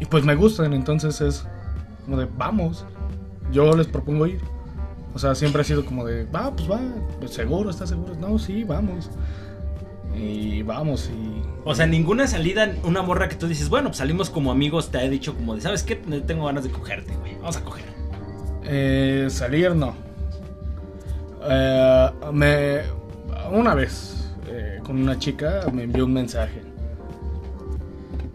[0.00, 1.46] Y pues me gustan, entonces es
[2.04, 2.86] como de vamos.
[3.52, 4.40] Yo les propongo ir.
[5.14, 6.80] O sea, siempre ha sido como de, va, pues va,
[7.20, 8.14] pues seguro, ¿estás seguro?
[8.16, 9.10] No, sí, vamos.
[10.16, 14.30] Y vamos, y O sea, ninguna salida, una morra que tú dices, bueno, pues salimos
[14.30, 15.96] como amigos, te ha dicho como de, ¿sabes qué?
[15.96, 17.34] Tengo ganas de cogerte, güey.
[17.36, 17.84] Vamos a coger.
[18.64, 19.94] Eh, salir no.
[21.46, 22.80] Eh, me,
[23.52, 26.62] una vez eh, con una chica me envió un mensaje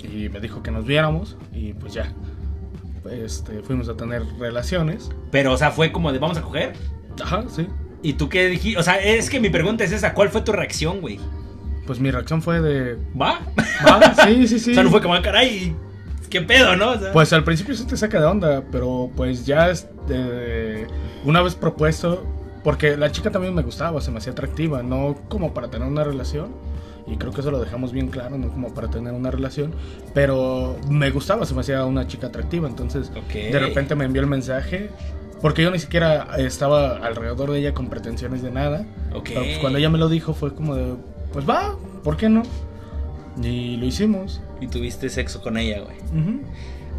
[0.04, 2.14] y me dijo que nos viéramos y pues ya.
[3.12, 5.10] Este, fuimos a tener relaciones.
[5.32, 6.74] Pero, o sea, fue como de, vamos a coger.
[7.24, 7.68] Ajá, sí.
[8.02, 8.80] ¿Y tú qué dijiste?
[8.80, 11.20] O sea, es que mi pregunta es esa, ¿cuál fue tu reacción, güey?
[11.86, 12.98] Pues mi reacción fue de...
[13.20, 13.40] ¿Va?
[13.86, 14.72] "Va, sí, sí, sí.
[14.72, 15.76] O sea, no fue como, "Ah, caray,
[16.30, 16.92] ¿qué pedo, no?
[16.92, 20.88] O sea, Pues al principio sí te saca de onda, pero pues ya este,
[21.26, 22.26] una vez propuesto,
[22.64, 26.04] porque la chica también me gustaba, se me hacía atractiva, no como para tener una
[26.04, 26.50] relación,
[27.12, 29.72] y creo que eso lo dejamos bien claro, no como para tener una relación,
[30.14, 33.34] pero me gustaba, se me hacía una chica atractiva, entonces Ok.
[33.34, 34.90] de repente me envió el mensaje,
[35.42, 39.24] porque yo ni siquiera estaba alrededor de ella con pretensiones de nada, ok.
[39.30, 40.94] pero pues cuando ella me lo dijo fue como de,
[41.34, 42.44] pues va, ¿por qué no?
[43.42, 44.42] Y lo hicimos.
[44.60, 45.96] Y tuviste sexo con ella, güey.
[46.22, 46.42] Ujú.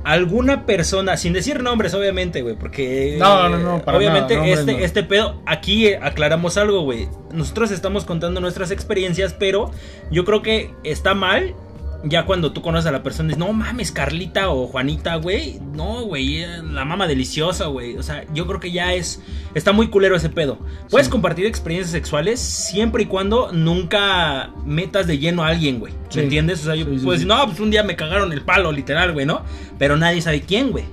[0.04, 3.16] Alguna persona, sin decir nombres, obviamente, güey, porque.
[3.18, 4.78] No, no, no, para Obviamente, nada, nombres este, no.
[4.84, 7.08] este pedo, aquí aclaramos algo, güey.
[7.32, 9.70] Nosotros estamos contando nuestras experiencias, pero
[10.10, 11.54] yo creo que está mal.
[12.02, 15.60] Ya cuando tú conoces a la persona, dices, no mames, Carlita o Juanita, güey.
[15.74, 17.98] No, güey, eh, la mama deliciosa, güey.
[17.98, 19.20] O sea, yo creo que ya es.
[19.54, 20.58] Está muy culero ese pedo.
[20.88, 21.10] Puedes Sí.
[21.12, 25.92] compartir experiencias sexuales siempre y cuando nunca metas de lleno a alguien, güey.
[25.92, 26.20] ¿Me Sí.
[26.20, 26.60] entiendes?
[26.62, 29.12] O sea, yo Sí, puedo decir, no, pues un día me cagaron el palo, literal,
[29.12, 29.42] güey, ¿no?
[29.78, 30.84] Pero nadie sabe quién, güey.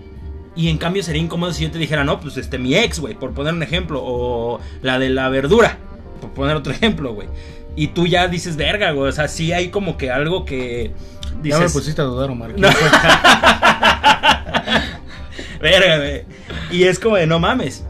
[0.57, 3.13] Y en cambio sería incómodo si yo te dijera, no, pues este, mi ex, güey,
[3.13, 4.01] por poner un ejemplo.
[4.03, 5.77] O la de la verdura,
[6.19, 7.29] por poner otro ejemplo, güey.
[7.77, 9.07] Y tú ya dices, verga, güey.
[9.07, 10.91] O sea, sí hay como que algo que.
[11.43, 12.53] Ya me Dices, pusiste a dudar, Omar.
[12.53, 12.69] ¿Quién No.
[15.61, 16.23] verga, güey.
[16.71, 17.83] Y es como de, no mames.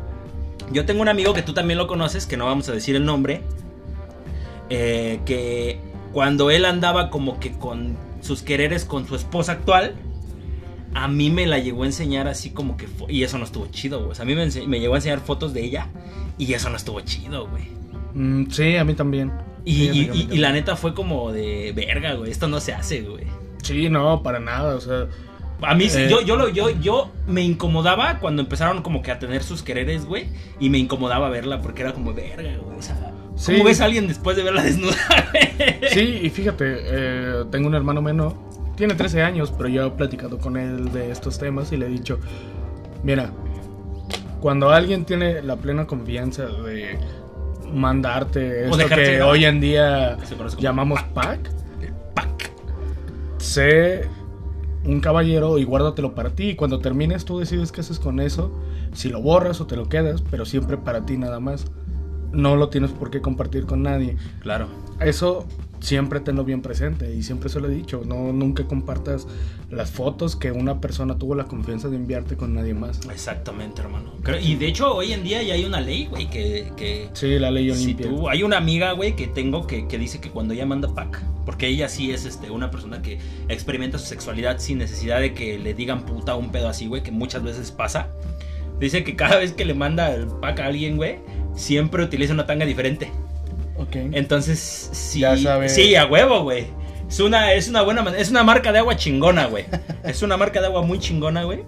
[0.71, 3.05] Yo tengo un amigo que tú también lo conoces, que no vamos a decir el
[3.05, 3.41] nombre.
[4.69, 5.79] eh, que
[6.11, 9.95] cuando él andaba como que con sus quereres con su esposa actual,
[10.93, 12.87] a mí me la llegó a enseñar así como que...
[13.07, 14.11] Y eso no estuvo chido, güey.
[14.11, 15.87] O sea, a mí me llegó a enseñar fotos de ella
[16.37, 17.69] y eso no estuvo chido, güey.
[18.13, 19.31] Mm, sí, a mí también.
[19.67, 22.31] Y, Sí, la neta fue como de verga, güey.
[22.31, 23.25] Esto no se hace, güey.
[23.63, 25.07] Sí, no, para nada, o sea...
[25.61, 26.07] A mí sí, Eh.
[26.09, 30.05] yo, yo, lo, yo, yo me incomodaba cuando empezaron como que a tener sus quereres,
[30.05, 30.27] güey.
[30.59, 32.77] Y me incomodaba verla porque era como verga, güey.
[32.77, 33.11] O sea,
[33.45, 34.95] ¿cómo ves a alguien después de verla desnuda?
[35.91, 38.35] Sí, y fíjate, eh, tengo un hermano menor,
[38.75, 41.89] tiene 13 años, pero yo he platicado con él de estos temas y le he
[41.89, 42.19] dicho,
[43.03, 43.31] mira,
[44.39, 46.99] cuando alguien tiene la plena confianza de
[47.73, 50.17] mandarte esto dejarte que hoy en día
[50.59, 51.51] llamamos pack,
[52.13, 52.51] Pac.
[53.37, 54.07] sé
[54.85, 56.49] un caballero y guárdatelo para ti.
[56.49, 58.51] Y cuando termines tú decides qué haces con eso,
[58.93, 61.65] si lo borras o te lo quedas, pero siempre para ti nada más.
[62.31, 64.17] no lo tienes por qué compartir con nadie.
[64.41, 64.67] Claro.
[64.99, 65.45] Eso
[65.79, 69.27] siempre tenlo bien presente y siempre se lo he dicho, no nunca compartas
[69.69, 73.01] las fotos que una persona tuvo la confianza de enviarte con nadie más.
[73.11, 74.13] Exactamente, hermano.
[74.23, 77.37] Creo- y de hecho, hoy en día ya hay una ley, güey, que, que Sí,
[77.37, 78.07] la ley si Olimpia.
[78.07, 81.21] tú, hay una amiga, güey, que tengo que, que dice que cuando ella manda pack,
[81.45, 85.59] porque ella sí es este, una persona que experimenta su sexualidad sin necesidad de que
[85.59, 88.07] le digan puta un pedo así, güey, que muchas veces pasa.
[88.79, 91.17] Dice que cada vez que le manda el pack a alguien, güey,
[91.55, 93.11] siempre utiliza una tanga diferente.
[93.75, 93.95] Ok.
[94.13, 94.59] Entonces,
[94.93, 95.67] sí, Ya sabe.
[95.69, 96.67] sí, a huevo, güey.
[97.09, 99.65] Es una, es una buena, es una marca de agua chingona, güey.
[100.03, 101.63] Es una marca de agua muy chingona, güey.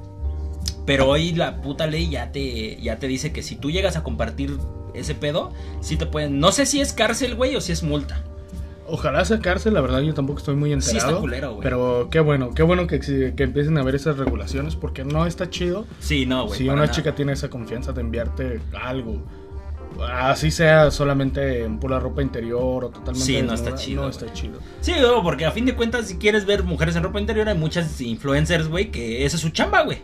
[0.86, 4.04] Pero hoy la puta ley ya te, ya te dice que si tú llegas a
[4.04, 4.58] compartir
[4.94, 6.40] ese pedo, sí te pueden.
[6.40, 8.24] No sé si es cárcel, güey, o si es multa.
[8.88, 11.10] Ojalá sea cárcel, la verdad yo tampoco estoy muy Sí enterado.
[11.12, 11.62] está culero, güey.
[11.64, 15.48] Pero qué bueno, qué bueno que, que empiecen a haber esas regulaciones porque no está
[15.50, 16.58] chido Sí, no, güey.
[16.58, 16.92] si una nada.
[16.92, 19.22] chica tiene esa confianza de enviarte algo.
[20.10, 24.32] Así sea solamente en pura ropa interior o totalmente Sí, no está chido, No está
[24.34, 24.60] chido.
[24.82, 28.00] Sí, porque a fin de cuentas, si quieres ver mujeres en ropa interior, hay muchas
[28.00, 30.00] influencers, güey, que esa es su chamba, güey.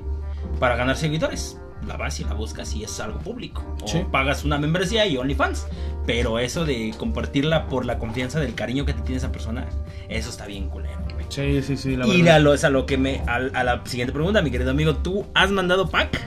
[0.59, 1.57] Para ganar seguidores.
[1.87, 3.63] La vas y la buscas y es algo público.
[3.83, 4.01] O Sí.
[4.11, 5.67] pagas una membresía y OnlyFans.
[6.07, 9.65] Pero eso de compartirla por la confianza del cariño que te tiene esa persona,
[10.09, 11.25] eso está bien culero, güey.
[11.29, 12.35] Sí, sí, sí, la Y verdad.
[12.35, 13.21] a lo, es a lo que me.
[13.27, 14.95] A, a la siguiente pregunta, mi querido amigo.
[14.97, 16.19] ¿Tú has mandado pack?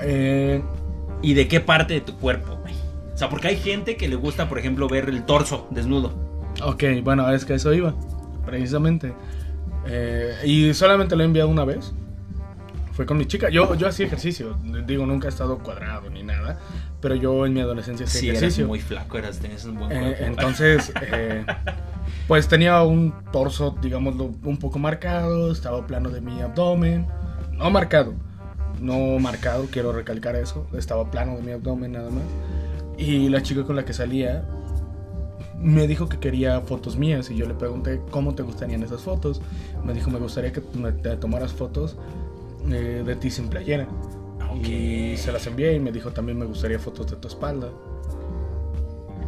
[0.00, 0.62] Eh,
[1.22, 2.58] ¿Y de qué parte de tu cuerpo,
[3.22, 6.12] sea, porque hay gente que le gusta, por ejemplo, ver el torso desnudo.
[6.62, 7.94] ok, bueno, es que eso iba,
[8.44, 9.12] precisamente.
[9.86, 11.92] Eh, y solamente lo he enviado una vez.
[12.92, 13.48] Fue con mi chica.
[13.48, 14.56] Yo, yo hacía ejercicio.
[14.86, 16.58] Digo, nunca he estado cuadrado ni nada.
[17.00, 18.66] Pero yo en mi adolescencia hacía Sí, eras ejercicio.
[18.68, 20.24] muy flaco, eras, tenías un buen Eh, cuerpo.
[20.26, 21.44] entonces, eh,
[22.28, 27.06] pues tenía un torso, digámoslo, un poco marcado, estaba plano de mi abdomen,
[27.52, 28.12] no marcado,
[28.80, 32.24] no marcado, quiero recalcar eso, estaba plano de mi abdomen nada más.
[33.02, 34.44] Y la chica con la que salía
[35.58, 39.42] me dijo que quería fotos mías y yo le pregunté cómo te gustarían esas fotos.
[39.84, 41.96] Me dijo, me gustaría que me te tomaras fotos
[42.70, 43.88] eh, de ti sin playera.
[44.62, 47.72] Y se las envié y me dijo también me gustaría fotos de tu espalda.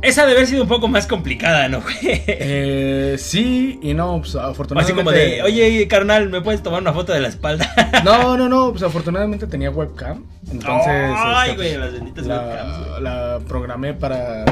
[0.05, 1.97] Esa debe haber sido un poco más complicada, ¿no, güey?
[2.03, 4.95] Eh, sí y no, pues Así afortunadamente.
[5.03, 7.69] como de, oye, carnal, ¿me puedes tomar una foto de la espalda?
[8.05, 10.25] No, no, no, pues afortunadamente tenía webcam.
[10.51, 11.13] Entonces.
[11.17, 13.03] Ay, este, güey, las benditas webcams, la, güey.
[13.03, 14.45] la programé para.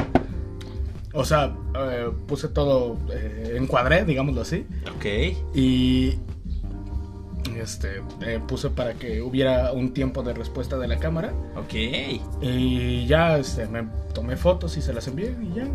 [1.13, 2.97] O sea, eh, puse todo.
[3.11, 4.65] Eh, encuadré, digámoslo así.
[4.95, 5.05] Ok.
[5.53, 6.17] Y.
[7.57, 8.01] Este.
[8.21, 11.33] eh, puse para que hubiera un tiempo de respuesta de la cámara.
[11.55, 11.73] Ok.
[12.41, 15.67] Y ya, este, me tomé fotos y se las envié y ya.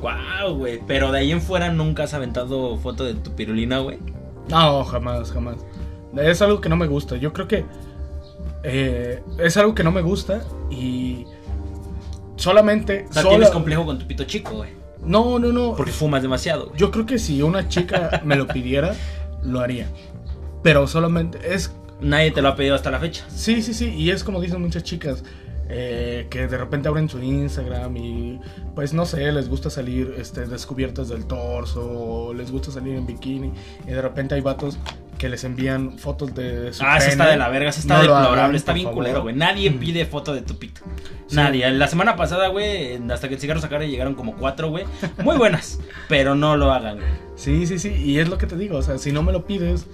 [0.00, 0.80] Wow, güey.
[0.86, 3.98] Pero de ahí en fuera nunca has aventado foto de tu pirulina, güey.
[4.48, 5.56] No, jamás, jamás.
[6.16, 7.16] Es algo que no me gusta.
[7.16, 7.64] Yo creo que
[8.62, 11.26] eh, es algo que no me gusta y
[12.36, 13.06] solamente...
[13.08, 14.70] O sea, sola- tienes complejo con tu pito chico, güey.
[15.04, 15.74] No, no, no.
[15.76, 16.78] Porque fumas demasiado, güey.
[16.78, 18.94] Yo creo que si una chica me lo pidiera,
[19.42, 19.88] lo haría.
[20.64, 21.72] Pero solamente es...
[22.00, 23.24] Nadie te lo ha pedido hasta la fecha.
[23.28, 23.90] Sí, sí, sí.
[23.94, 25.22] Y es como dicen muchas chicas.
[25.68, 28.38] eh, que de repente abren su Instagram y
[28.74, 33.06] pues no sé, les gusta salir este, descubiertas del torso, o les gusta salir en
[33.06, 33.50] bikini
[33.86, 34.76] y de repente hay vatos
[35.16, 38.00] que les envían fotos de su Ah, eso está de la verga, eso está No
[38.00, 38.98] deplorable, hagan, está bien favor.
[39.04, 39.34] culero, güey.
[39.34, 40.82] Nadie pide foto de tu pito.
[41.28, 41.36] Sí.
[41.36, 41.70] Nadie.
[41.70, 44.84] La semana pasada, güey, hasta que el cigarro sacara llegaron como cuatro, güey.
[45.22, 47.08] Muy buenas, pero no lo hagan, güey.
[47.36, 49.46] Sí, sí, sí, y es lo que te digo, o sea, si no me lo
[49.46, 49.86] pides,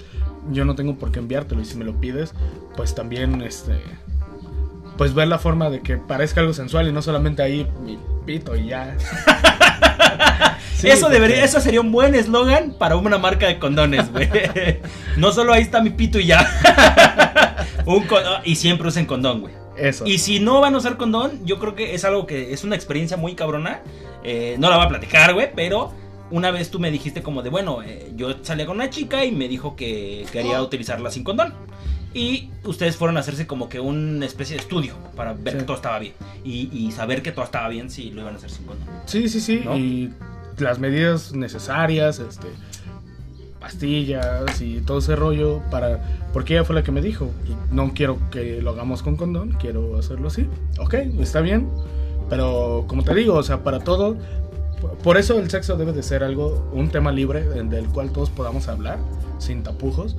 [0.53, 2.33] yo no tengo por qué enviártelo y si me lo pides,
[2.77, 3.81] pues también este
[4.97, 8.55] pues ver la forma de que parezca algo sensual y no solamente ahí mi pito
[8.57, 8.97] y ya.
[10.77, 14.29] Sí, eso porque- debería, eso sería un buen eslogan para una marca de condones, güey.
[15.19, 17.67] no solo ahí está mi pito y ya.
[17.87, 19.53] Un con- y siempre usen condón, güey.
[19.77, 20.07] Eso.
[20.07, 22.77] Y si no van a usar condón, yo creo que es algo que es una
[22.77, 23.81] experiencia muy cabrona.
[24.25, 25.93] Eh, no la voy a platicar, güey, pero
[26.31, 29.33] una vez tú me dijiste como de, bueno, eh, yo salía con una chica y
[29.33, 31.53] me dijo que quería utilizarla sin condón.
[32.13, 35.59] Y ustedes fueron a hacerse como que una especie de estudio para ver Sí.
[35.61, 36.13] que todo estaba bien.
[36.45, 38.87] Y, y saber que todo estaba bien si lo iban a hacer sin condón.
[39.07, 39.77] Sí, sí, sí, ¿No?
[39.77, 40.13] y
[40.59, 42.49] las medidas necesarias, este
[43.61, 46.03] pastillas y todo ese rollo para
[46.33, 47.31] porque ella fue la que me dijo,
[47.71, 50.47] no quiero que lo hagamos con condón, quiero hacerlo así.
[50.79, 51.69] Ok, está bien,
[52.29, 54.17] pero como te digo, o sea, para todo
[55.03, 58.69] por eso el sexo debe de ser algo un tema libre del cual todos podamos
[58.69, 58.99] hablar
[59.39, 60.17] sin tapujos.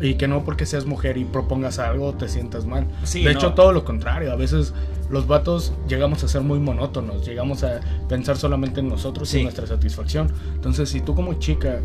[0.00, 2.86] Y que no porque seas mujer y propongas algo te sientas mal.
[3.02, 3.38] Sí, de no.
[3.38, 4.30] hecho, todo lo contrario.
[4.30, 4.72] A veces
[5.10, 7.26] los vatos llegamos a ser muy monótonos.
[7.26, 10.32] Llegamos a pensar solamente en nosotros y en nuestra satisfacción.
[10.54, 11.80] Entonces, si tú como chica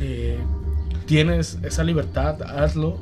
[0.00, 0.38] eh,
[1.06, 2.98] tienes esa libertad, hazlo.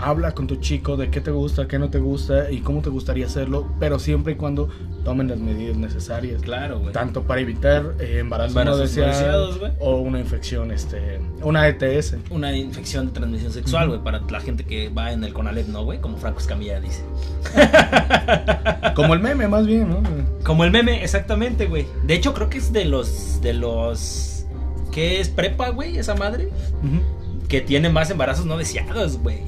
[0.00, 2.90] Habla con tu chico de qué te gusta, qué no te gusta y cómo te
[2.90, 4.68] gustaría hacerlo, pero siempre y cuando
[5.04, 6.42] tomen las medidas necesarias.
[6.42, 6.92] Claro, güey.
[6.92, 9.72] Tanto para evitar eh, embarazos, no Embarazos no deseados güey.
[9.80, 12.16] o una infección, este, una ETS.
[12.30, 15.84] Una infección de transmisión sexual, güey, para la gente que va en el Conalep, ¿no,
[15.84, 16.00] güey?
[16.00, 17.02] Como Franco Escamilla dice.
[18.94, 20.02] Como el meme, más bien, ¿no?
[20.44, 21.86] Como el meme, exactamente, güey.
[22.04, 23.40] De hecho, creo que es de los.
[23.40, 24.44] de los.
[24.92, 25.98] ¿Qué es prepa, güey?
[25.98, 26.48] Esa madre.
[26.82, 27.46] Ujú.
[27.48, 29.38] Que tiene más embarazos no deseados, güey.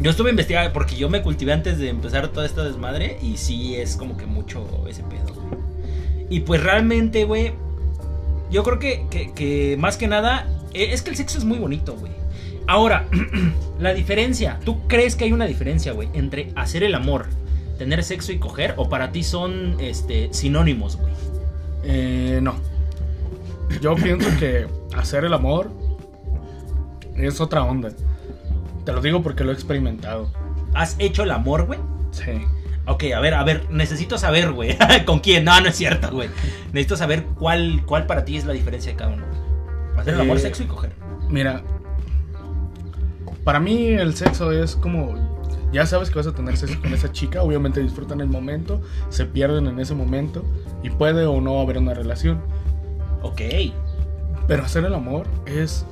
[0.00, 3.18] Yo estuve investigando porque yo me cultivé antes de empezar toda esta desmadre.
[3.22, 5.34] Y sí es como que mucho ese pedo.
[6.28, 7.52] Y pues realmente, güey.
[8.50, 10.48] Yo creo que, que, más que nada.
[10.74, 12.12] eh, Es que el sexo es muy bonito, güey.
[12.66, 13.06] Ahora,
[13.78, 14.58] la diferencia.
[14.64, 16.08] ¿Tú crees que hay una diferencia, güey?
[16.14, 17.26] Entre hacer el amor,
[17.78, 18.74] tener sexo y coger.
[18.76, 21.12] ¿O para ti son este, sinónimos, güey?
[21.84, 22.54] Eh, no.
[23.80, 25.70] Yo pienso que hacer el amor
[27.16, 27.90] es otra onda.
[28.84, 30.30] Te lo digo porque lo he experimentado.
[30.74, 31.78] ¿Has hecho el amor, güey?
[32.12, 32.42] Sí.
[32.86, 34.76] Ok, a ver, a ver, necesito saber, güey.
[35.06, 35.44] ¿Con quién?
[35.44, 36.28] No, no es cierto, güey.
[36.72, 39.24] Necesito saber cuál, cuál para ti es la diferencia de cada uno.
[39.96, 40.92] Hacer el amor, Eh, sexo y coger.
[41.28, 41.62] Mira,
[43.44, 45.14] para mí el sexo es como,
[45.72, 49.24] ya sabes que vas a tener sexo con esa chica, obviamente disfrutan el momento, se
[49.26, 50.44] pierden en ese momento
[50.82, 52.40] y puede o no haber una relación.
[53.22, 53.40] Ok.
[54.48, 55.84] Pero hacer el amor es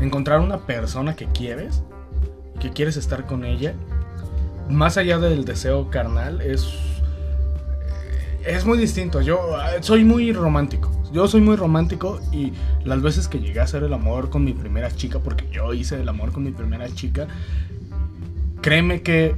[0.00, 1.82] encontrar una persona que quieres,
[2.60, 3.74] que quieres estar con ella,
[4.68, 6.68] más allá del deseo carnal, es
[8.46, 9.20] es muy distinto.
[9.20, 10.90] Yo eh, soy muy romántico.
[11.12, 12.52] Yo soy muy romántico y
[12.84, 16.00] las veces que llegué a hacer el amor con mi primera chica, porque yo hice
[16.00, 17.26] el amor con mi primera chica,
[18.62, 19.34] créeme que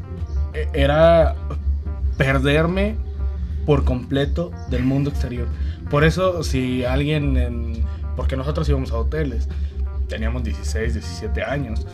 [0.54, 1.34] eh, era
[2.18, 2.96] perderme
[3.64, 5.48] por completo del mundo exterior.
[5.90, 7.84] Por eso si alguien, en-
[8.16, 9.48] porque nosotros íbamos a hoteles,
[10.12, 11.86] teníamos 16, 17 años.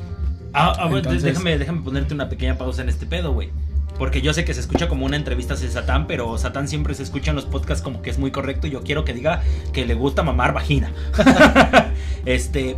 [0.53, 3.51] Ah, ah, Entonces- déjame, déjame ponerte una pequeña pausa en este pedo, güey.
[3.99, 7.03] Porque yo sé que se escucha como una entrevista hacia Satán, pero Satán siempre se
[7.03, 9.43] escucha en los podcasts como que es muy correcto y yo quiero que diga
[9.73, 10.93] que le gusta mamar vagina.
[12.25, 12.77] este,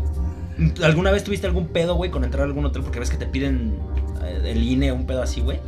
[0.83, 2.83] ¿alguna vez tuviste algún pedo, güey, con entrar a algún hotel?
[2.83, 3.79] Porque ves que te piden
[4.25, 5.61] eh, el INE, un pedo así, güey.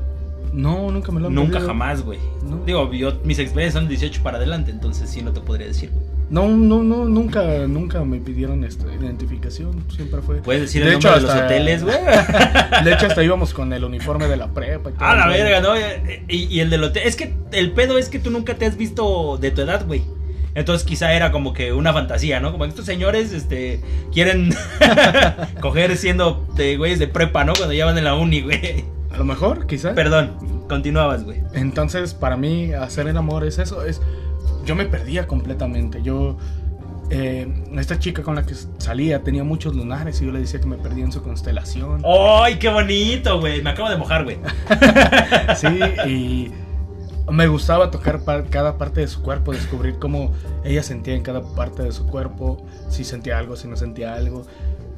[0.53, 1.69] No, nunca me lo han Nunca pedido.
[1.69, 2.19] jamás, güey.
[2.45, 2.59] No.
[2.67, 6.05] Digo, yo, mis experiencias son 18 para adelante, entonces sí no te podría decir, güey.
[6.31, 9.85] No, no, no, nunca, nunca me pidieron esta identificación.
[9.95, 10.37] Siempre fue.
[10.43, 11.97] Puedes decir De el hecho, nombre de los hasta- hoteles, güey.
[12.85, 15.05] De hecho, hasta íbamos con el uniforme de la prepa y todo.
[15.09, 15.43] A la güey.
[15.43, 15.75] verga, ¿no?
[16.29, 17.03] Y, y el del hotel.
[17.07, 20.03] Es que el pedo es que tú nunca te has visto de tu edad, güey.
[20.55, 22.51] Entonces quizá era como que una fantasía, ¿no?
[22.53, 23.81] Como que estos señores este,
[24.13, 24.55] quieren
[25.61, 27.53] coger siendo de güeyes de prepa, ¿no?
[27.55, 28.85] Cuando ya van en la uni, güey.
[29.13, 29.95] A lo mejor, quizás.
[29.95, 31.43] Perdón, continuabas, güey.
[31.53, 33.85] Entonces, para mí, hacer el amor es eso.
[33.85, 34.01] Es,
[34.65, 36.03] yo me perdía completamente.
[36.03, 36.37] Yo,
[37.11, 37.47] eh,
[37.77, 40.77] esta chica con la que salía tenía muchos lunares y yo le decía que me
[40.79, 42.03] perdía en su constelación.
[42.07, 43.61] ¡Ay, qué bonito, güey!
[43.63, 44.39] Me acabo de mojar, güey.
[45.57, 46.51] Sí, y
[47.31, 50.33] me gustaba tocar par- cada parte de su cuerpo, descubrir cómo
[50.65, 54.45] ella sentía en cada parte de su cuerpo, si sentía algo, si no sentía algo.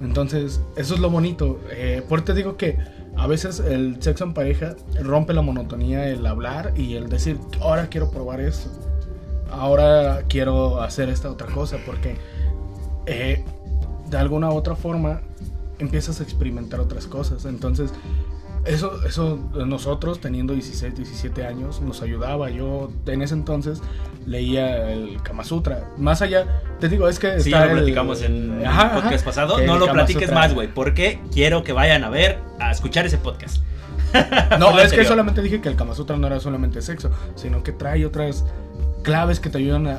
[0.00, 1.60] Entonces, eso es lo bonito.
[1.70, 2.78] Eh, por te digo que
[3.16, 7.88] a veces el sexo en pareja rompe la monotonía, el hablar y el decir, ahora
[7.88, 8.70] quiero probar esto.
[9.50, 12.16] Ahora quiero hacer esta otra cosa, porque
[13.06, 13.44] eh,
[14.10, 15.20] de alguna u otra forma
[15.78, 17.44] empiezas a experimentar otras cosas.
[17.44, 17.92] Entonces,
[18.66, 22.50] eso, eso nosotros teniendo 16, 17 años nos ayudaba.
[22.50, 23.80] Yo en ese entonces
[24.26, 25.88] leía el Kama Sutra.
[25.98, 28.94] Más allá, te digo, es que Sí, está lo el- platicamos en el Ajá, ajá,
[29.02, 29.58] podcast pasado.
[29.60, 30.68] No lo Kama platiques Sutra- más, güey.
[30.72, 33.58] Porque quiero que vayan a ver, a escuchar ese podcast.
[34.58, 37.72] No, es que solamente dije que el Kama Sutra no era solamente sexo, sino que
[37.72, 38.44] trae otras
[39.02, 39.98] claves que te ayudan a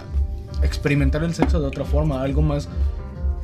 [0.63, 2.69] experimentar el sexo de otra forma, algo más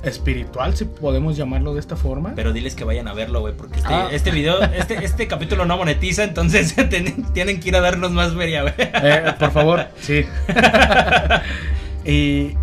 [0.03, 2.33] espiritual, si podemos llamarlo de esta forma.
[2.35, 4.07] Pero diles que vayan a verlo, güey, porque este, Ah.
[4.11, 8.33] este video, este, este capítulo no monetiza, entonces ten- tienen que ir a darnos más
[8.33, 8.73] feria, güey.
[8.77, 10.25] Eh, por favor, sí.
[12.05, 12.55] y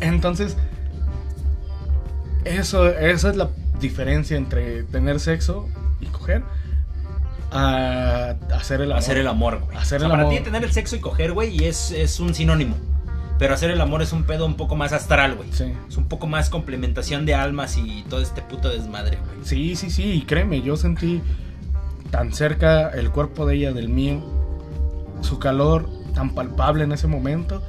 [0.00, 0.56] entonces,
[2.44, 3.50] eso, esa es la
[3.80, 5.68] diferencia entre tener sexo
[6.00, 6.42] y coger
[7.50, 8.98] a hacer el amor.
[8.98, 9.76] Hacer el amor, güey.
[9.76, 10.34] Hacer O sea, el para amor.
[10.36, 12.76] ti tener el sexo y coger, güey, y es, es un sinónimo.
[13.40, 15.48] Pero hacer el amor es un pedo un poco más astral, güey.
[15.50, 15.72] Sí.
[15.88, 19.38] Es un poco más complementación de almas y todo este puto desmadre, güey.
[19.44, 21.22] Sí, sí, sí, y créeme, yo sentí
[22.10, 24.20] tan cerca el cuerpo de ella del mío,
[25.22, 27.62] su calor tan palpable en ese momento,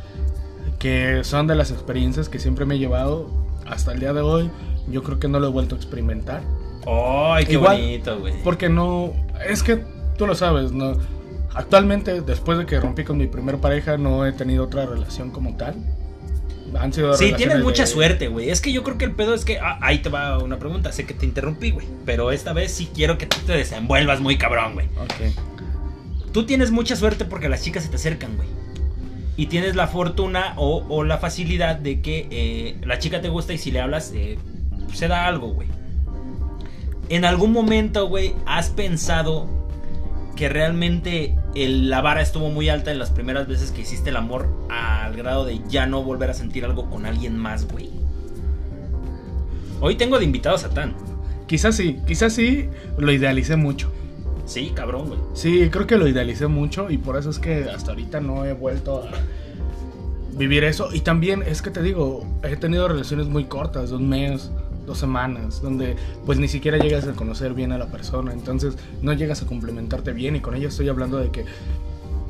[0.78, 3.32] que son de las experiencias que siempre me he llevado
[3.66, 4.52] hasta el día de hoy.
[4.90, 6.42] Yo creo que no lo he vuelto a experimentar.
[6.86, 8.34] ¡Ay, qué Igual, bonito, güey!
[8.44, 9.14] Porque no,
[9.48, 9.82] es que
[10.18, 10.98] tú lo sabes, no.
[11.54, 15.56] Actualmente, después de que rompí con mi primera pareja, no he tenido otra relación como
[15.58, 15.76] tal.
[16.80, 18.50] han sido Sí, tienes mucha de- suerte, güey.
[18.50, 19.60] Es que yo creo que el pedo es que.
[19.60, 20.92] ah, ahí te va una pregunta.
[20.94, 21.86] Sé que te interrumpí, güey.
[22.06, 24.86] Pero esta vez sí quiero que tú te desenvuelvas muy cabrón, güey.
[24.98, 26.32] Ok.
[26.32, 28.48] Tú tienes mucha suerte porque las chicas se te acercan, güey.
[29.36, 33.52] Y tienes la fortuna o, o la facilidad de que eh, la chica te gusta
[33.54, 34.38] y si le hablas, eh,
[34.94, 35.68] se da algo, güey.
[37.10, 39.61] En algún momento, güey, has pensado
[40.36, 44.16] que realmente el- la vara estuvo muy alta en las primeras veces que hiciste el
[44.18, 47.90] amor al grado de ya no volver a sentir algo con alguien más, güey.
[49.80, 50.94] Hoy tengo de invitado a Satán.
[51.48, 53.92] Quizás sí, quizás sí lo idealicé mucho.
[54.46, 55.20] Sí, cabrón, güey.
[55.34, 58.54] Sí, creo que lo idealicé mucho y por eso es que hasta ahorita no he
[58.54, 59.12] vuelto a
[60.38, 60.90] vivir eso.
[60.94, 64.52] Y también es que te digo, he tenido relaciones muy cortas, de un mes,
[64.86, 69.14] dos semanas, donde pues ni siquiera llegas a conocer bien a la persona, entonces no
[69.14, 71.46] llegas a complementarte bien y con ella estoy hablando de que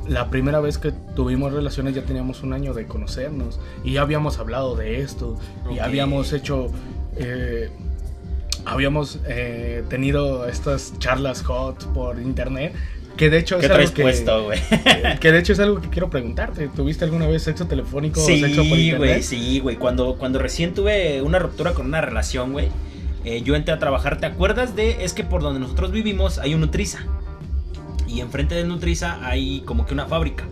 [0.08, 4.38] la primera vez que tuvimos relaciones ya teníamos un año de conocernos y ya habíamos
[4.38, 5.38] hablado de esto
[5.74, 6.68] y habíamos hecho...
[7.16, 7.70] eh,
[8.64, 12.72] habíamos eh, tenido estas charlas hot por internet
[13.16, 14.48] que de hecho ¿Qué es algo que, puesto,
[15.20, 16.68] que de hecho es algo que quiero preguntarte.
[16.68, 18.98] ¿Tuviste alguna vez sexo telefónico o Sí, sexo por internet?
[18.98, 19.76] güey, sí, güey.
[19.76, 22.68] Cuando, cuando recién tuve una ruptura con una relación, güey,
[23.24, 24.18] eh, yo entré a trabajar.
[24.18, 25.04] ¿Te acuerdas de?
[25.04, 27.00] Es que por donde nosotros vivimos hay un Nutriza.
[28.08, 30.44] Y enfrente del Nutriza hay como que una fábrica.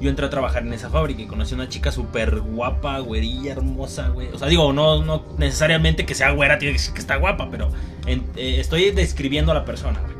[0.00, 3.52] Yo entré a trabajar en esa fábrica y conocí a una chica súper guapa, güerilla,
[3.52, 4.28] hermosa, güey.
[4.32, 7.48] O sea, digo, no, no necesariamente que sea güera, tiene que decir que está guapa,
[7.50, 7.70] pero
[8.06, 10.15] en- eh, estoy describiendo a la persona, güey.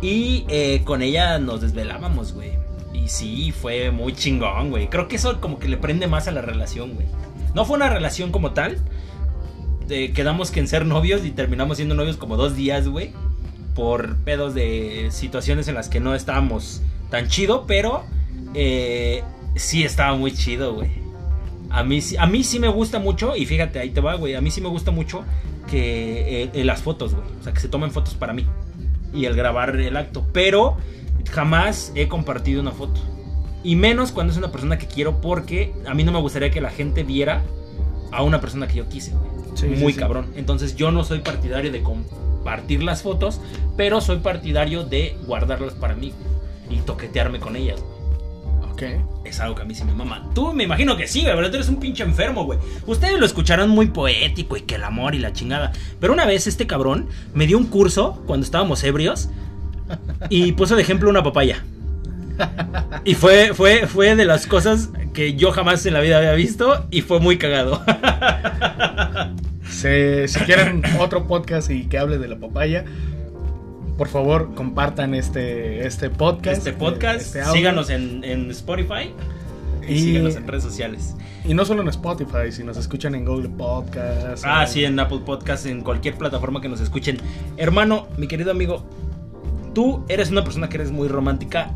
[0.00, 2.52] Y eh, con ella nos desvelábamos, güey.
[2.92, 4.88] Y sí, fue muy chingón, güey.
[4.88, 7.06] Creo que eso como que le prende más a la relación, güey.
[7.54, 8.78] No fue una relación como tal.
[9.88, 13.12] Quedamos que en ser novios y terminamos siendo novios como dos días, güey.
[13.74, 18.04] Por pedos de situaciones en las que no estábamos tan chido, pero
[18.54, 19.22] eh,
[19.54, 20.90] sí estaba muy chido, güey.
[21.70, 24.34] A mí, a mí sí me gusta mucho, y fíjate, ahí te va, güey.
[24.34, 25.24] A mí sí me gusta mucho
[25.70, 27.26] que eh, las fotos, güey.
[27.40, 28.46] O sea, que se tomen fotos para mí.
[29.16, 30.24] Y el grabar el acto.
[30.32, 30.76] Pero
[31.30, 33.00] jamás he compartido una foto.
[33.64, 36.60] Y menos cuando es una persona que quiero, porque a mí no me gustaría que
[36.60, 37.42] la gente viera
[38.12, 39.12] a una persona que yo quise.
[39.54, 39.98] Sí, Muy sí.
[39.98, 40.26] cabrón.
[40.36, 43.40] Entonces yo no soy partidario de compartir las fotos,
[43.76, 46.12] pero soy partidario de guardarlas para mí
[46.70, 47.82] y toquetearme con ellas.
[49.24, 50.28] Es algo que a mí sí me mama.
[50.34, 52.58] Tú me imagino que sí, güey, pero tú eres un pinche enfermo, güey.
[52.86, 55.72] Ustedes lo escucharon muy poético y que el amor y la chingada.
[56.00, 59.30] Pero una vez este cabrón me dio un curso cuando estábamos ebrios
[60.28, 61.64] y puso de ejemplo una papaya.
[63.04, 66.86] Y fue, fue, fue de las cosas que yo jamás en la vida había visto
[66.90, 67.82] y fue muy cagado.
[69.68, 72.84] Si, si quieren otro podcast y que hable de la papaya,
[73.96, 76.58] por favor compartan este, este podcast.
[76.58, 79.12] Este podcast, este síganos en, en Spotify
[79.88, 81.14] y, Y- síganos en redes sociales.
[81.44, 84.44] Y no solo en Spotify, si nos escuchan en Google Podcast.
[84.44, 87.18] Ah, en- sí, en Apple Podcast, en cualquier plataforma que nos escuchen.
[87.56, 88.84] Hermano, mi querido amigo,
[89.74, 91.70] tú eres una persona que eres muy romántica,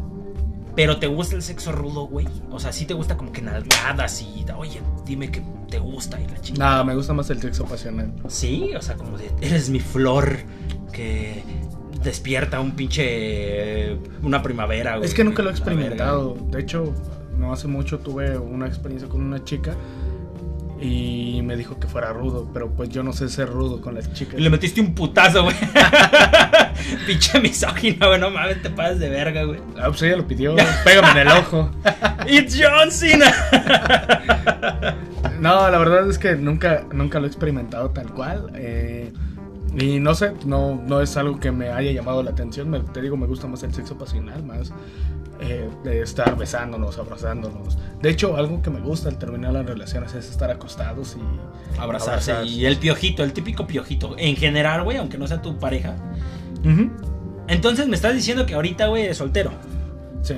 [0.74, 2.26] pero te gusta el sexo rudo, güey.
[2.50, 5.40] O sea, sí te gusta como que nalgadas y, oye, dime que
[5.70, 6.70] te gusta y la chingada.
[6.70, 8.12] Nada, me gusta más el sexo pasional.
[8.28, 10.36] Sí, o sea, como de, eres mi flor
[10.92, 11.44] que
[12.02, 13.96] despierta un pinche.
[14.22, 15.08] Una primavera, güey.
[15.08, 16.36] Es que nunca lo he experimentado.
[16.50, 16.94] De hecho,
[17.38, 19.74] no hace mucho tuve una experiencia con una chica
[20.80, 24.12] y me dijo que fuera rudo, pero pues yo no sé ser rudo con las
[24.14, 24.38] chicas.
[24.38, 25.56] Y le metiste un putazo, güey.
[27.06, 28.18] Pinche misógino, güey.
[28.18, 29.60] No mames, te pasas de verga, güey.
[29.78, 31.70] Ah, pues ella lo pidió, pégame en el ojo.
[32.26, 33.30] ¡It's John Cena!
[35.40, 38.50] No, la verdad es que nunca, nunca lo he experimentado tal cual.
[38.56, 39.10] eh,
[39.76, 42.68] y no sé, no, no es algo que me haya llamado la atención.
[42.70, 44.72] Me- te digo, me gusta más el sexo pasional, más
[45.40, 47.78] eh, de estar besándonos, abrazándonos.
[48.02, 52.32] De hecho, algo que me gusta al terminar las relaciones es estar acostados y Abrazarse.
[52.32, 52.46] Abrazarse.
[52.52, 54.16] Y el piojito, el típico piojito.
[54.18, 55.94] En general, güey, aunque no sea tu pareja.
[57.48, 59.50] Entonces me estás diciendo que ahorita, güey, eres soltero.
[60.22, 60.34] Sí.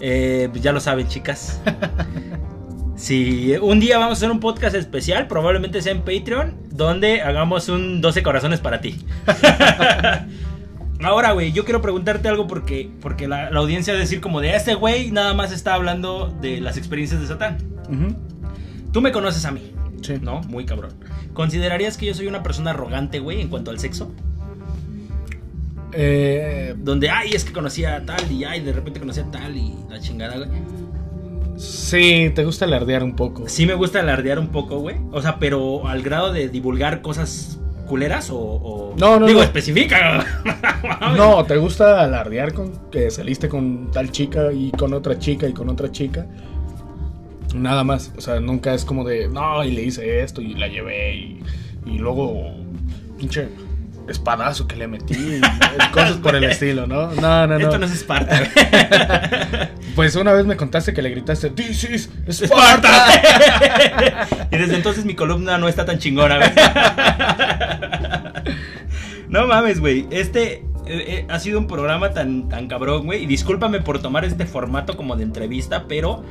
[0.00, 1.60] Eh, pues ya lo saben, chicas.
[2.96, 7.68] Si un día vamos a hacer un podcast especial, probablemente sea en Patreon, donde hagamos
[7.68, 9.04] un 12 corazones para ti.
[11.02, 14.40] Ahora, güey, yo quiero preguntarte algo porque, porque la, la audiencia va a decir como
[14.40, 17.58] de este güey nada más está hablando de las experiencias de Satán.
[18.92, 20.14] Tú me conoces a mí, Sí.
[20.22, 20.40] ¿no?
[20.44, 20.92] Muy cabrón.
[21.34, 24.10] ¿Considerarías que yo soy una persona arrogante, güey, en cuanto al sexo?
[25.92, 29.54] Eh, Donde, ay, es que conocía a tal y ay, de repente conocía a tal
[29.54, 30.48] y la chingada, güey.
[31.56, 33.48] Sí, te gusta alardear un poco.
[33.48, 34.96] Sí me gusta alardear un poco, güey.
[35.12, 38.36] O sea, pero al grado de divulgar cosas culeras o...
[38.38, 39.44] o- No, no, Digo, no.
[39.44, 40.24] especifica.
[41.16, 45.52] No, te gusta alardear con que saliste con tal chica y con otra chica y
[45.52, 46.26] con otra chica.
[47.54, 48.12] Nada más.
[48.16, 51.40] O sea, nunca es como de, no, y le hice esto y la llevé y,
[51.86, 52.50] y luego,
[53.18, 53.48] pinche
[54.08, 55.40] espadazo que le metí,
[55.92, 57.12] cosas por el estilo, ¿no?
[57.12, 57.58] No, no, no.
[57.58, 58.42] Esto no es Esparta.
[59.96, 63.08] Pues una vez me contaste que le gritaste, This is ¡Esparta!
[63.08, 64.48] Sparta.
[64.50, 66.50] y desde entonces mi columna no está tan chingona, güey.
[69.30, 70.06] no mames, güey.
[70.10, 73.24] Este eh, eh, ha sido un programa tan, tan cabrón, güey.
[73.24, 76.22] Y discúlpame por tomar este formato como de entrevista, pero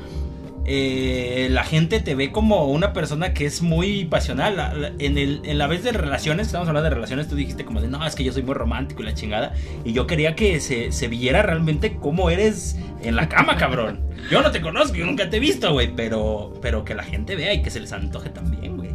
[0.67, 4.57] eh, la gente te ve como una persona que es muy pasional.
[4.57, 7.65] La- la- En, el, en la vez de relaciones, estamos hablando de relaciones, tú dijiste
[7.65, 9.53] como de, no, es que yo soy muy romántico y la chingada.
[9.83, 14.01] Y yo quería que se, se viera realmente cómo eres en la cama, cabrón.
[14.31, 17.35] Yo no te conozco, yo nunca te he visto, güey, pero, pero que la gente
[17.35, 18.89] vea y que se les antoje también, güey.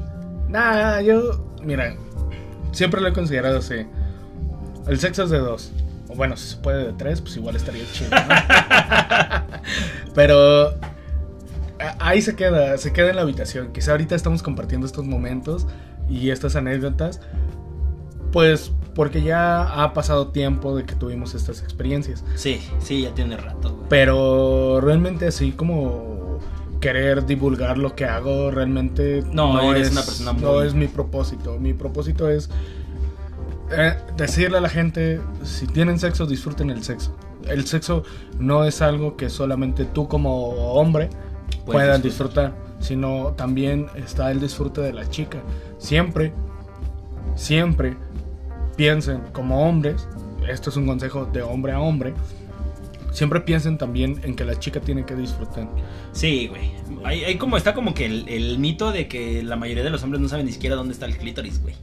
[0.48, 1.94] Nah, yo, mira,
[2.72, 3.86] siempre lo he considerado así.
[4.88, 5.70] El sexo es de dos.
[6.08, 8.10] O bueno, si se puede de tres, pues igual estaría chido.
[8.10, 9.54] ¿no?
[10.14, 10.74] Pero
[11.98, 13.72] ahí se queda, se queda en la habitación.
[13.72, 15.66] Quizá ahorita estamos compartiendo estos momentos
[16.08, 17.20] y estas anécdotas.
[18.32, 22.24] Pues porque ya ha pasado tiempo de que tuvimos estas experiencias.
[22.36, 23.88] Sí, sí, ya tiene rato, güey.
[23.88, 26.38] Pero realmente así como
[26.80, 31.58] querer divulgar lo que hago realmente No, eres una persona muy- no es mi propósito.
[31.58, 32.50] Mi propósito es
[33.76, 37.14] eh, decirle a la gente si tienen sexo disfruten el sexo.
[37.48, 38.02] El sexo
[38.38, 41.10] no es algo que solamente tú como hombre
[41.64, 42.52] Puedas disfrutar.
[42.52, 45.38] disfrutar, sino también está el disfrute de la chica.
[45.78, 46.32] Siempre,
[47.36, 47.96] siempre
[48.76, 50.08] piensen como hombres,
[50.48, 52.14] esto es un consejo de hombre a hombre,
[53.12, 55.68] siempre piensen también en que la chica tiene que disfrutar.
[56.12, 56.72] Sí, güey.
[57.04, 60.02] Hay, hay como está como que el, el mito de que la mayoría de los
[60.02, 61.74] hombres no saben ni siquiera dónde está el clítoris, güey.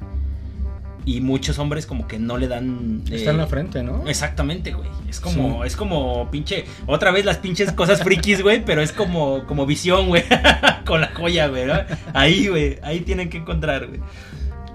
[1.08, 3.02] Y muchos hombres como que no le dan...
[3.06, 4.06] Está eh, en la frente, ¿no?
[4.08, 4.90] Exactamente, güey.
[5.08, 5.68] Es como, Sí.
[5.68, 6.66] es como pinche.
[6.86, 8.66] Otra vez las pinches cosas frikis, güey.
[8.66, 10.24] Pero es como, como visión, güey.
[10.86, 11.66] Con la joya, güey.
[11.66, 11.76] ¿no?
[12.14, 12.78] Ahí, güey.
[12.84, 14.02] Ahí tienen que encontrar, güey.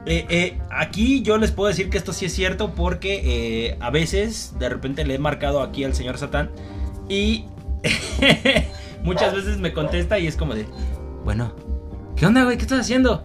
[0.07, 3.21] Eh, eh, aquí yo les puedo decir que esto sí es cierto porque
[3.69, 6.51] eh, a veces de repente le he marcado aquí al señor Satán
[7.11, 7.45] y
[9.05, 10.67] muchas veces me contesta y es como de,
[11.25, 11.55] bueno,
[12.17, 12.57] ¿qué onda, güey?
[12.57, 13.23] ¿Qué estás haciendo?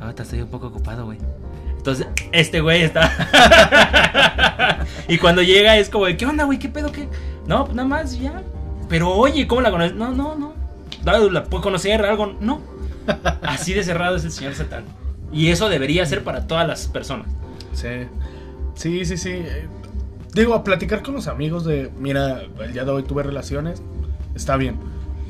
[0.00, 1.18] Ahorita estoy un poco ocupado, güey.
[1.88, 3.10] Entonces, este güey está.
[5.08, 6.58] y cuando llega es como de, ¿qué onda, güey?
[6.58, 6.92] ¿Qué pedo?
[6.92, 7.08] ¿Qué?
[7.46, 8.42] No, pues nada más, ya.
[8.90, 9.94] Pero oye, ¿cómo la conoces?
[9.94, 10.52] No, no, no.
[11.04, 12.04] ¿La puedo conocer?
[12.04, 12.36] ¿Algo?
[12.40, 12.60] No.
[13.42, 14.84] Así de cerrado es el señor Satán.
[15.32, 17.28] Y eso debería ser para todas las personas.
[17.72, 17.88] Sí.
[18.74, 19.42] Sí, sí, sí.
[20.34, 23.82] Digo, a platicar con los amigos de, mira, el día de hoy tuve relaciones,
[24.34, 24.76] está bien.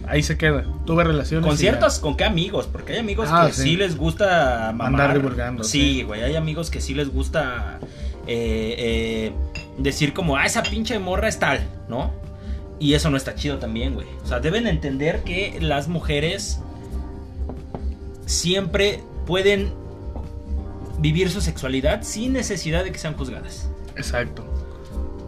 [0.09, 0.64] Ahí se queda.
[0.86, 1.46] Tuve relaciones.
[1.46, 1.61] Con ya.
[1.61, 2.66] ciertos, ¿con qué amigos?
[2.66, 3.62] Porque hay amigos Ah, que sí.
[3.62, 3.76] sí.
[3.76, 4.86] les gusta mamar.
[5.02, 6.02] Andar divulgando, Sí, sí.
[6.02, 7.78] güey, hay amigos que sí les gusta
[8.26, 9.32] eh, eh,
[9.78, 12.11] decir como, ah, esa pinche morra es tal, ¿no?
[12.80, 14.06] Y eso no está chido también, güey.
[14.22, 16.61] O sea, deben entender que las mujeres
[18.26, 19.72] siempre pueden
[21.00, 23.68] vivir su sexualidad sin necesidad de que sean juzgadas.
[23.96, 24.44] Exacto.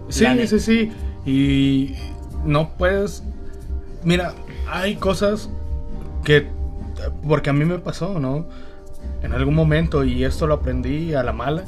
[0.08, 0.92] Sí, sí, sí.
[1.26, 1.94] Y
[2.44, 3.22] no puedes.
[4.04, 4.34] Mira,
[4.70, 5.50] hay cosas
[6.24, 6.46] que.
[7.26, 8.46] Porque a mí me pasó, ¿no?
[9.22, 11.64] En algún momento, y esto lo aprendí a la mala.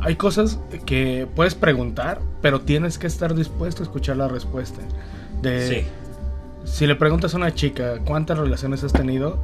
[0.00, 4.80] Hay cosas que puedes preguntar, pero tienes que estar dispuesto a escuchar la respuesta.
[5.40, 5.84] De, Sí.
[6.64, 9.38] Si le preguntas a una chica cuántas relaciones has tenido,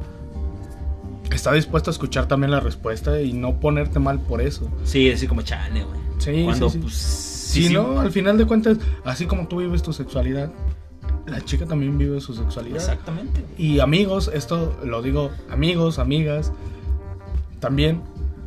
[1.31, 4.69] está dispuesto a escuchar también la respuesta y no ponerte mal por eso.
[4.83, 5.99] Sí, así como chale, güey.
[6.17, 6.79] Sí, Cuando, sí, sí.
[6.81, 6.93] pues.
[6.95, 7.73] Si sí, sí.
[7.73, 10.51] no, al final de cuentas, así como tú vives tu sexualidad,
[11.29, 12.77] la chica también vive su sexualidad.
[12.77, 13.43] Exactamente.
[13.57, 16.51] Y amigos, esto lo digo, amigos, amigas,
[17.59, 18.01] también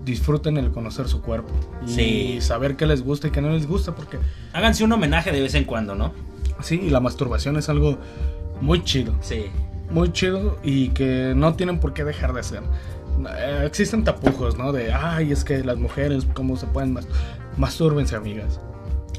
[0.05, 1.53] disfruten el conocer su cuerpo.
[1.87, 2.41] Y Sí.
[2.41, 4.19] saber qué les gusta y qué no les gusta, porque
[4.53, 6.13] Háganse un homenaje de vez en cuando, ¿no?
[6.61, 7.99] sí, la masturbación es algo
[8.61, 9.13] muy chido.
[9.21, 9.47] Sí.
[9.91, 12.63] Muy chido y que no tienen por qué dejar de hacer.
[13.37, 14.73] Eh, existen tapujos, ¿no?
[14.73, 17.07] De, ay, es que las mujeres, ¿cómo se pueden mas
[17.57, 18.59] Mastúrbense, amigas.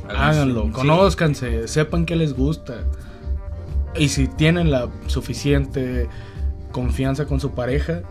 [0.09, 0.71] Háganlo, Sí.
[0.71, 2.83] conózcanse, sepan qué les gusta.
[3.97, 6.07] Y si tienen la suficiente
[6.71, 8.01] confianza con su pareja,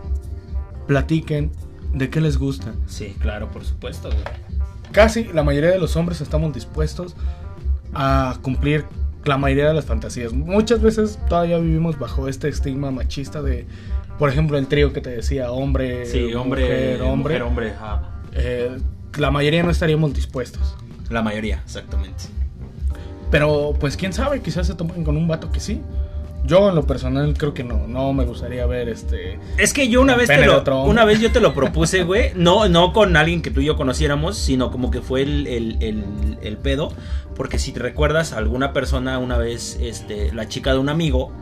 [0.87, 1.51] platiquen
[1.93, 2.73] de qué les gusta.
[2.87, 4.23] Sí, claro, por supuesto, güey.
[4.93, 7.17] Casi la mayoría de los hombres estamos dispuestos
[7.95, 8.85] a cumplir
[9.25, 10.33] la mayoría de las fantasías.
[10.33, 13.67] Muchas veces todavía vivimos bajo este estigma machista de,
[14.19, 17.43] por ejemplo, el trío que te decía, hombre, Sí, hombre, mujer, hombre.
[17.43, 17.73] mujer, hombre.
[18.35, 18.79] Eh,
[19.19, 20.75] la mayoría no estaríamos dispuestos.
[21.11, 22.25] La mayoría, exactamente.
[23.33, 25.81] Pero pues quién sabe, quizás se tomen con un vato que sí.
[26.45, 29.39] Yo en lo personal creo que no, no me gustaría ver este...
[29.59, 32.33] Es que yo una vez te lo, una vez yo te lo propuse, güey.
[32.35, 35.77] No, no con alguien que tú y yo conociéramos, sino como que fue el, el,
[35.81, 36.05] el,
[36.43, 36.93] el pedo.
[37.37, 41.33] Porque si te recuerdas, alguna persona una vez, este, la chica de un amigo,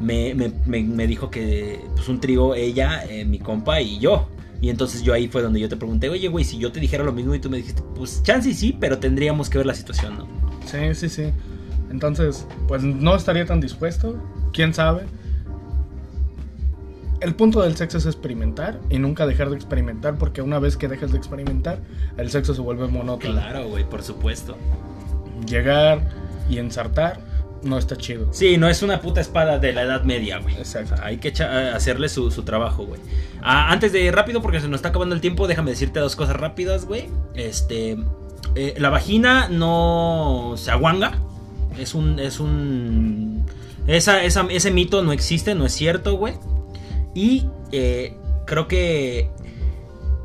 [0.00, 4.26] me, me, me, me dijo que pues un trío, ella, eh, mi compa y yo.
[4.60, 7.04] Y entonces yo ahí fue donde yo te pregunté, oye, güey, si yo te dijera
[7.04, 10.16] lo mismo y tú me dijiste, pues chance sí, pero tendríamos que ver la situación,
[10.18, 10.45] ¿no?
[10.66, 11.32] Sí, sí, sí.
[11.90, 14.16] Entonces, pues no estaría tan dispuesto,
[14.52, 15.04] quién sabe.
[17.20, 20.86] El punto del sexo es experimentar y nunca dejar de experimentar porque una vez que
[20.86, 21.78] dejas de experimentar,
[22.18, 23.32] el sexo se vuelve monótono.
[23.34, 24.56] Claro, güey, por supuesto.
[25.46, 26.00] Llegar
[26.50, 27.20] y ensartar
[27.62, 28.28] no está chido.
[28.32, 30.56] Sí, no es una puta espada de la Edad Media, güey.
[30.56, 30.94] Exacto.
[30.94, 33.00] O sea, hay que echa- hacerle su, su trabajo, güey.
[33.42, 36.36] Ah, antes de rápido, porque se nos está acabando el tiempo, déjame decirte dos cosas
[36.36, 37.08] rápidas, güey.
[37.34, 37.96] Este.
[38.56, 41.18] Eh, la vagina no se aguanga.
[41.78, 42.18] Es un.
[42.18, 43.44] Es un.
[43.86, 46.34] Esa, esa- ese mito no existe, no es cierto, güey.
[47.14, 49.30] Y eh, creo que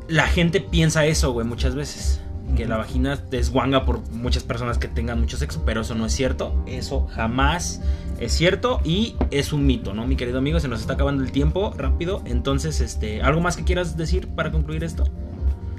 [0.08, 2.20] la gente piensa eso, güey, muchas veces.
[2.56, 6.12] Que la vagina desguanga por muchas personas que tengan mucho sexo, pero eso no es
[6.12, 6.54] cierto.
[6.66, 7.80] Eso jamás
[8.20, 10.06] es cierto y es un mito, ¿no?
[10.06, 12.20] Mi querido amigo, se nos está acabando el tiempo rápido.
[12.26, 15.04] Entonces, este, ¿algo más que quieras decir para concluir esto?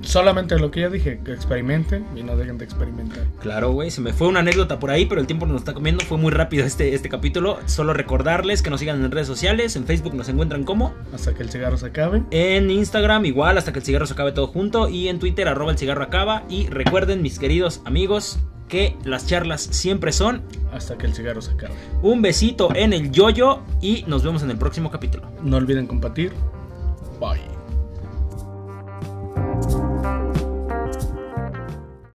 [0.03, 3.23] Solamente lo que ya dije, que experimenten y no dejen de experimentar.
[3.41, 6.03] Claro, güey, se me fue una anécdota por ahí, pero el tiempo nos está comiendo.
[6.03, 7.59] Fue muy rápido este, este capítulo.
[7.65, 9.75] Solo recordarles que nos sigan en redes sociales.
[9.75, 10.93] En Facebook nos encuentran como.
[11.13, 12.23] Hasta que el cigarro se acabe.
[12.31, 14.89] En Instagram igual, hasta que el cigarro se acabe todo junto.
[14.89, 16.43] Y en Twitter, arroba el cigarro acaba.
[16.49, 20.41] Y recuerden, mis queridos amigos, que las charlas siempre son
[20.73, 21.73] Hasta que el cigarro se acabe.
[22.01, 23.59] un besito en el yoyo.
[23.81, 25.31] Y nos vemos en el próximo capítulo.
[25.43, 26.33] No olviden compartir.
[27.19, 27.62] Bye.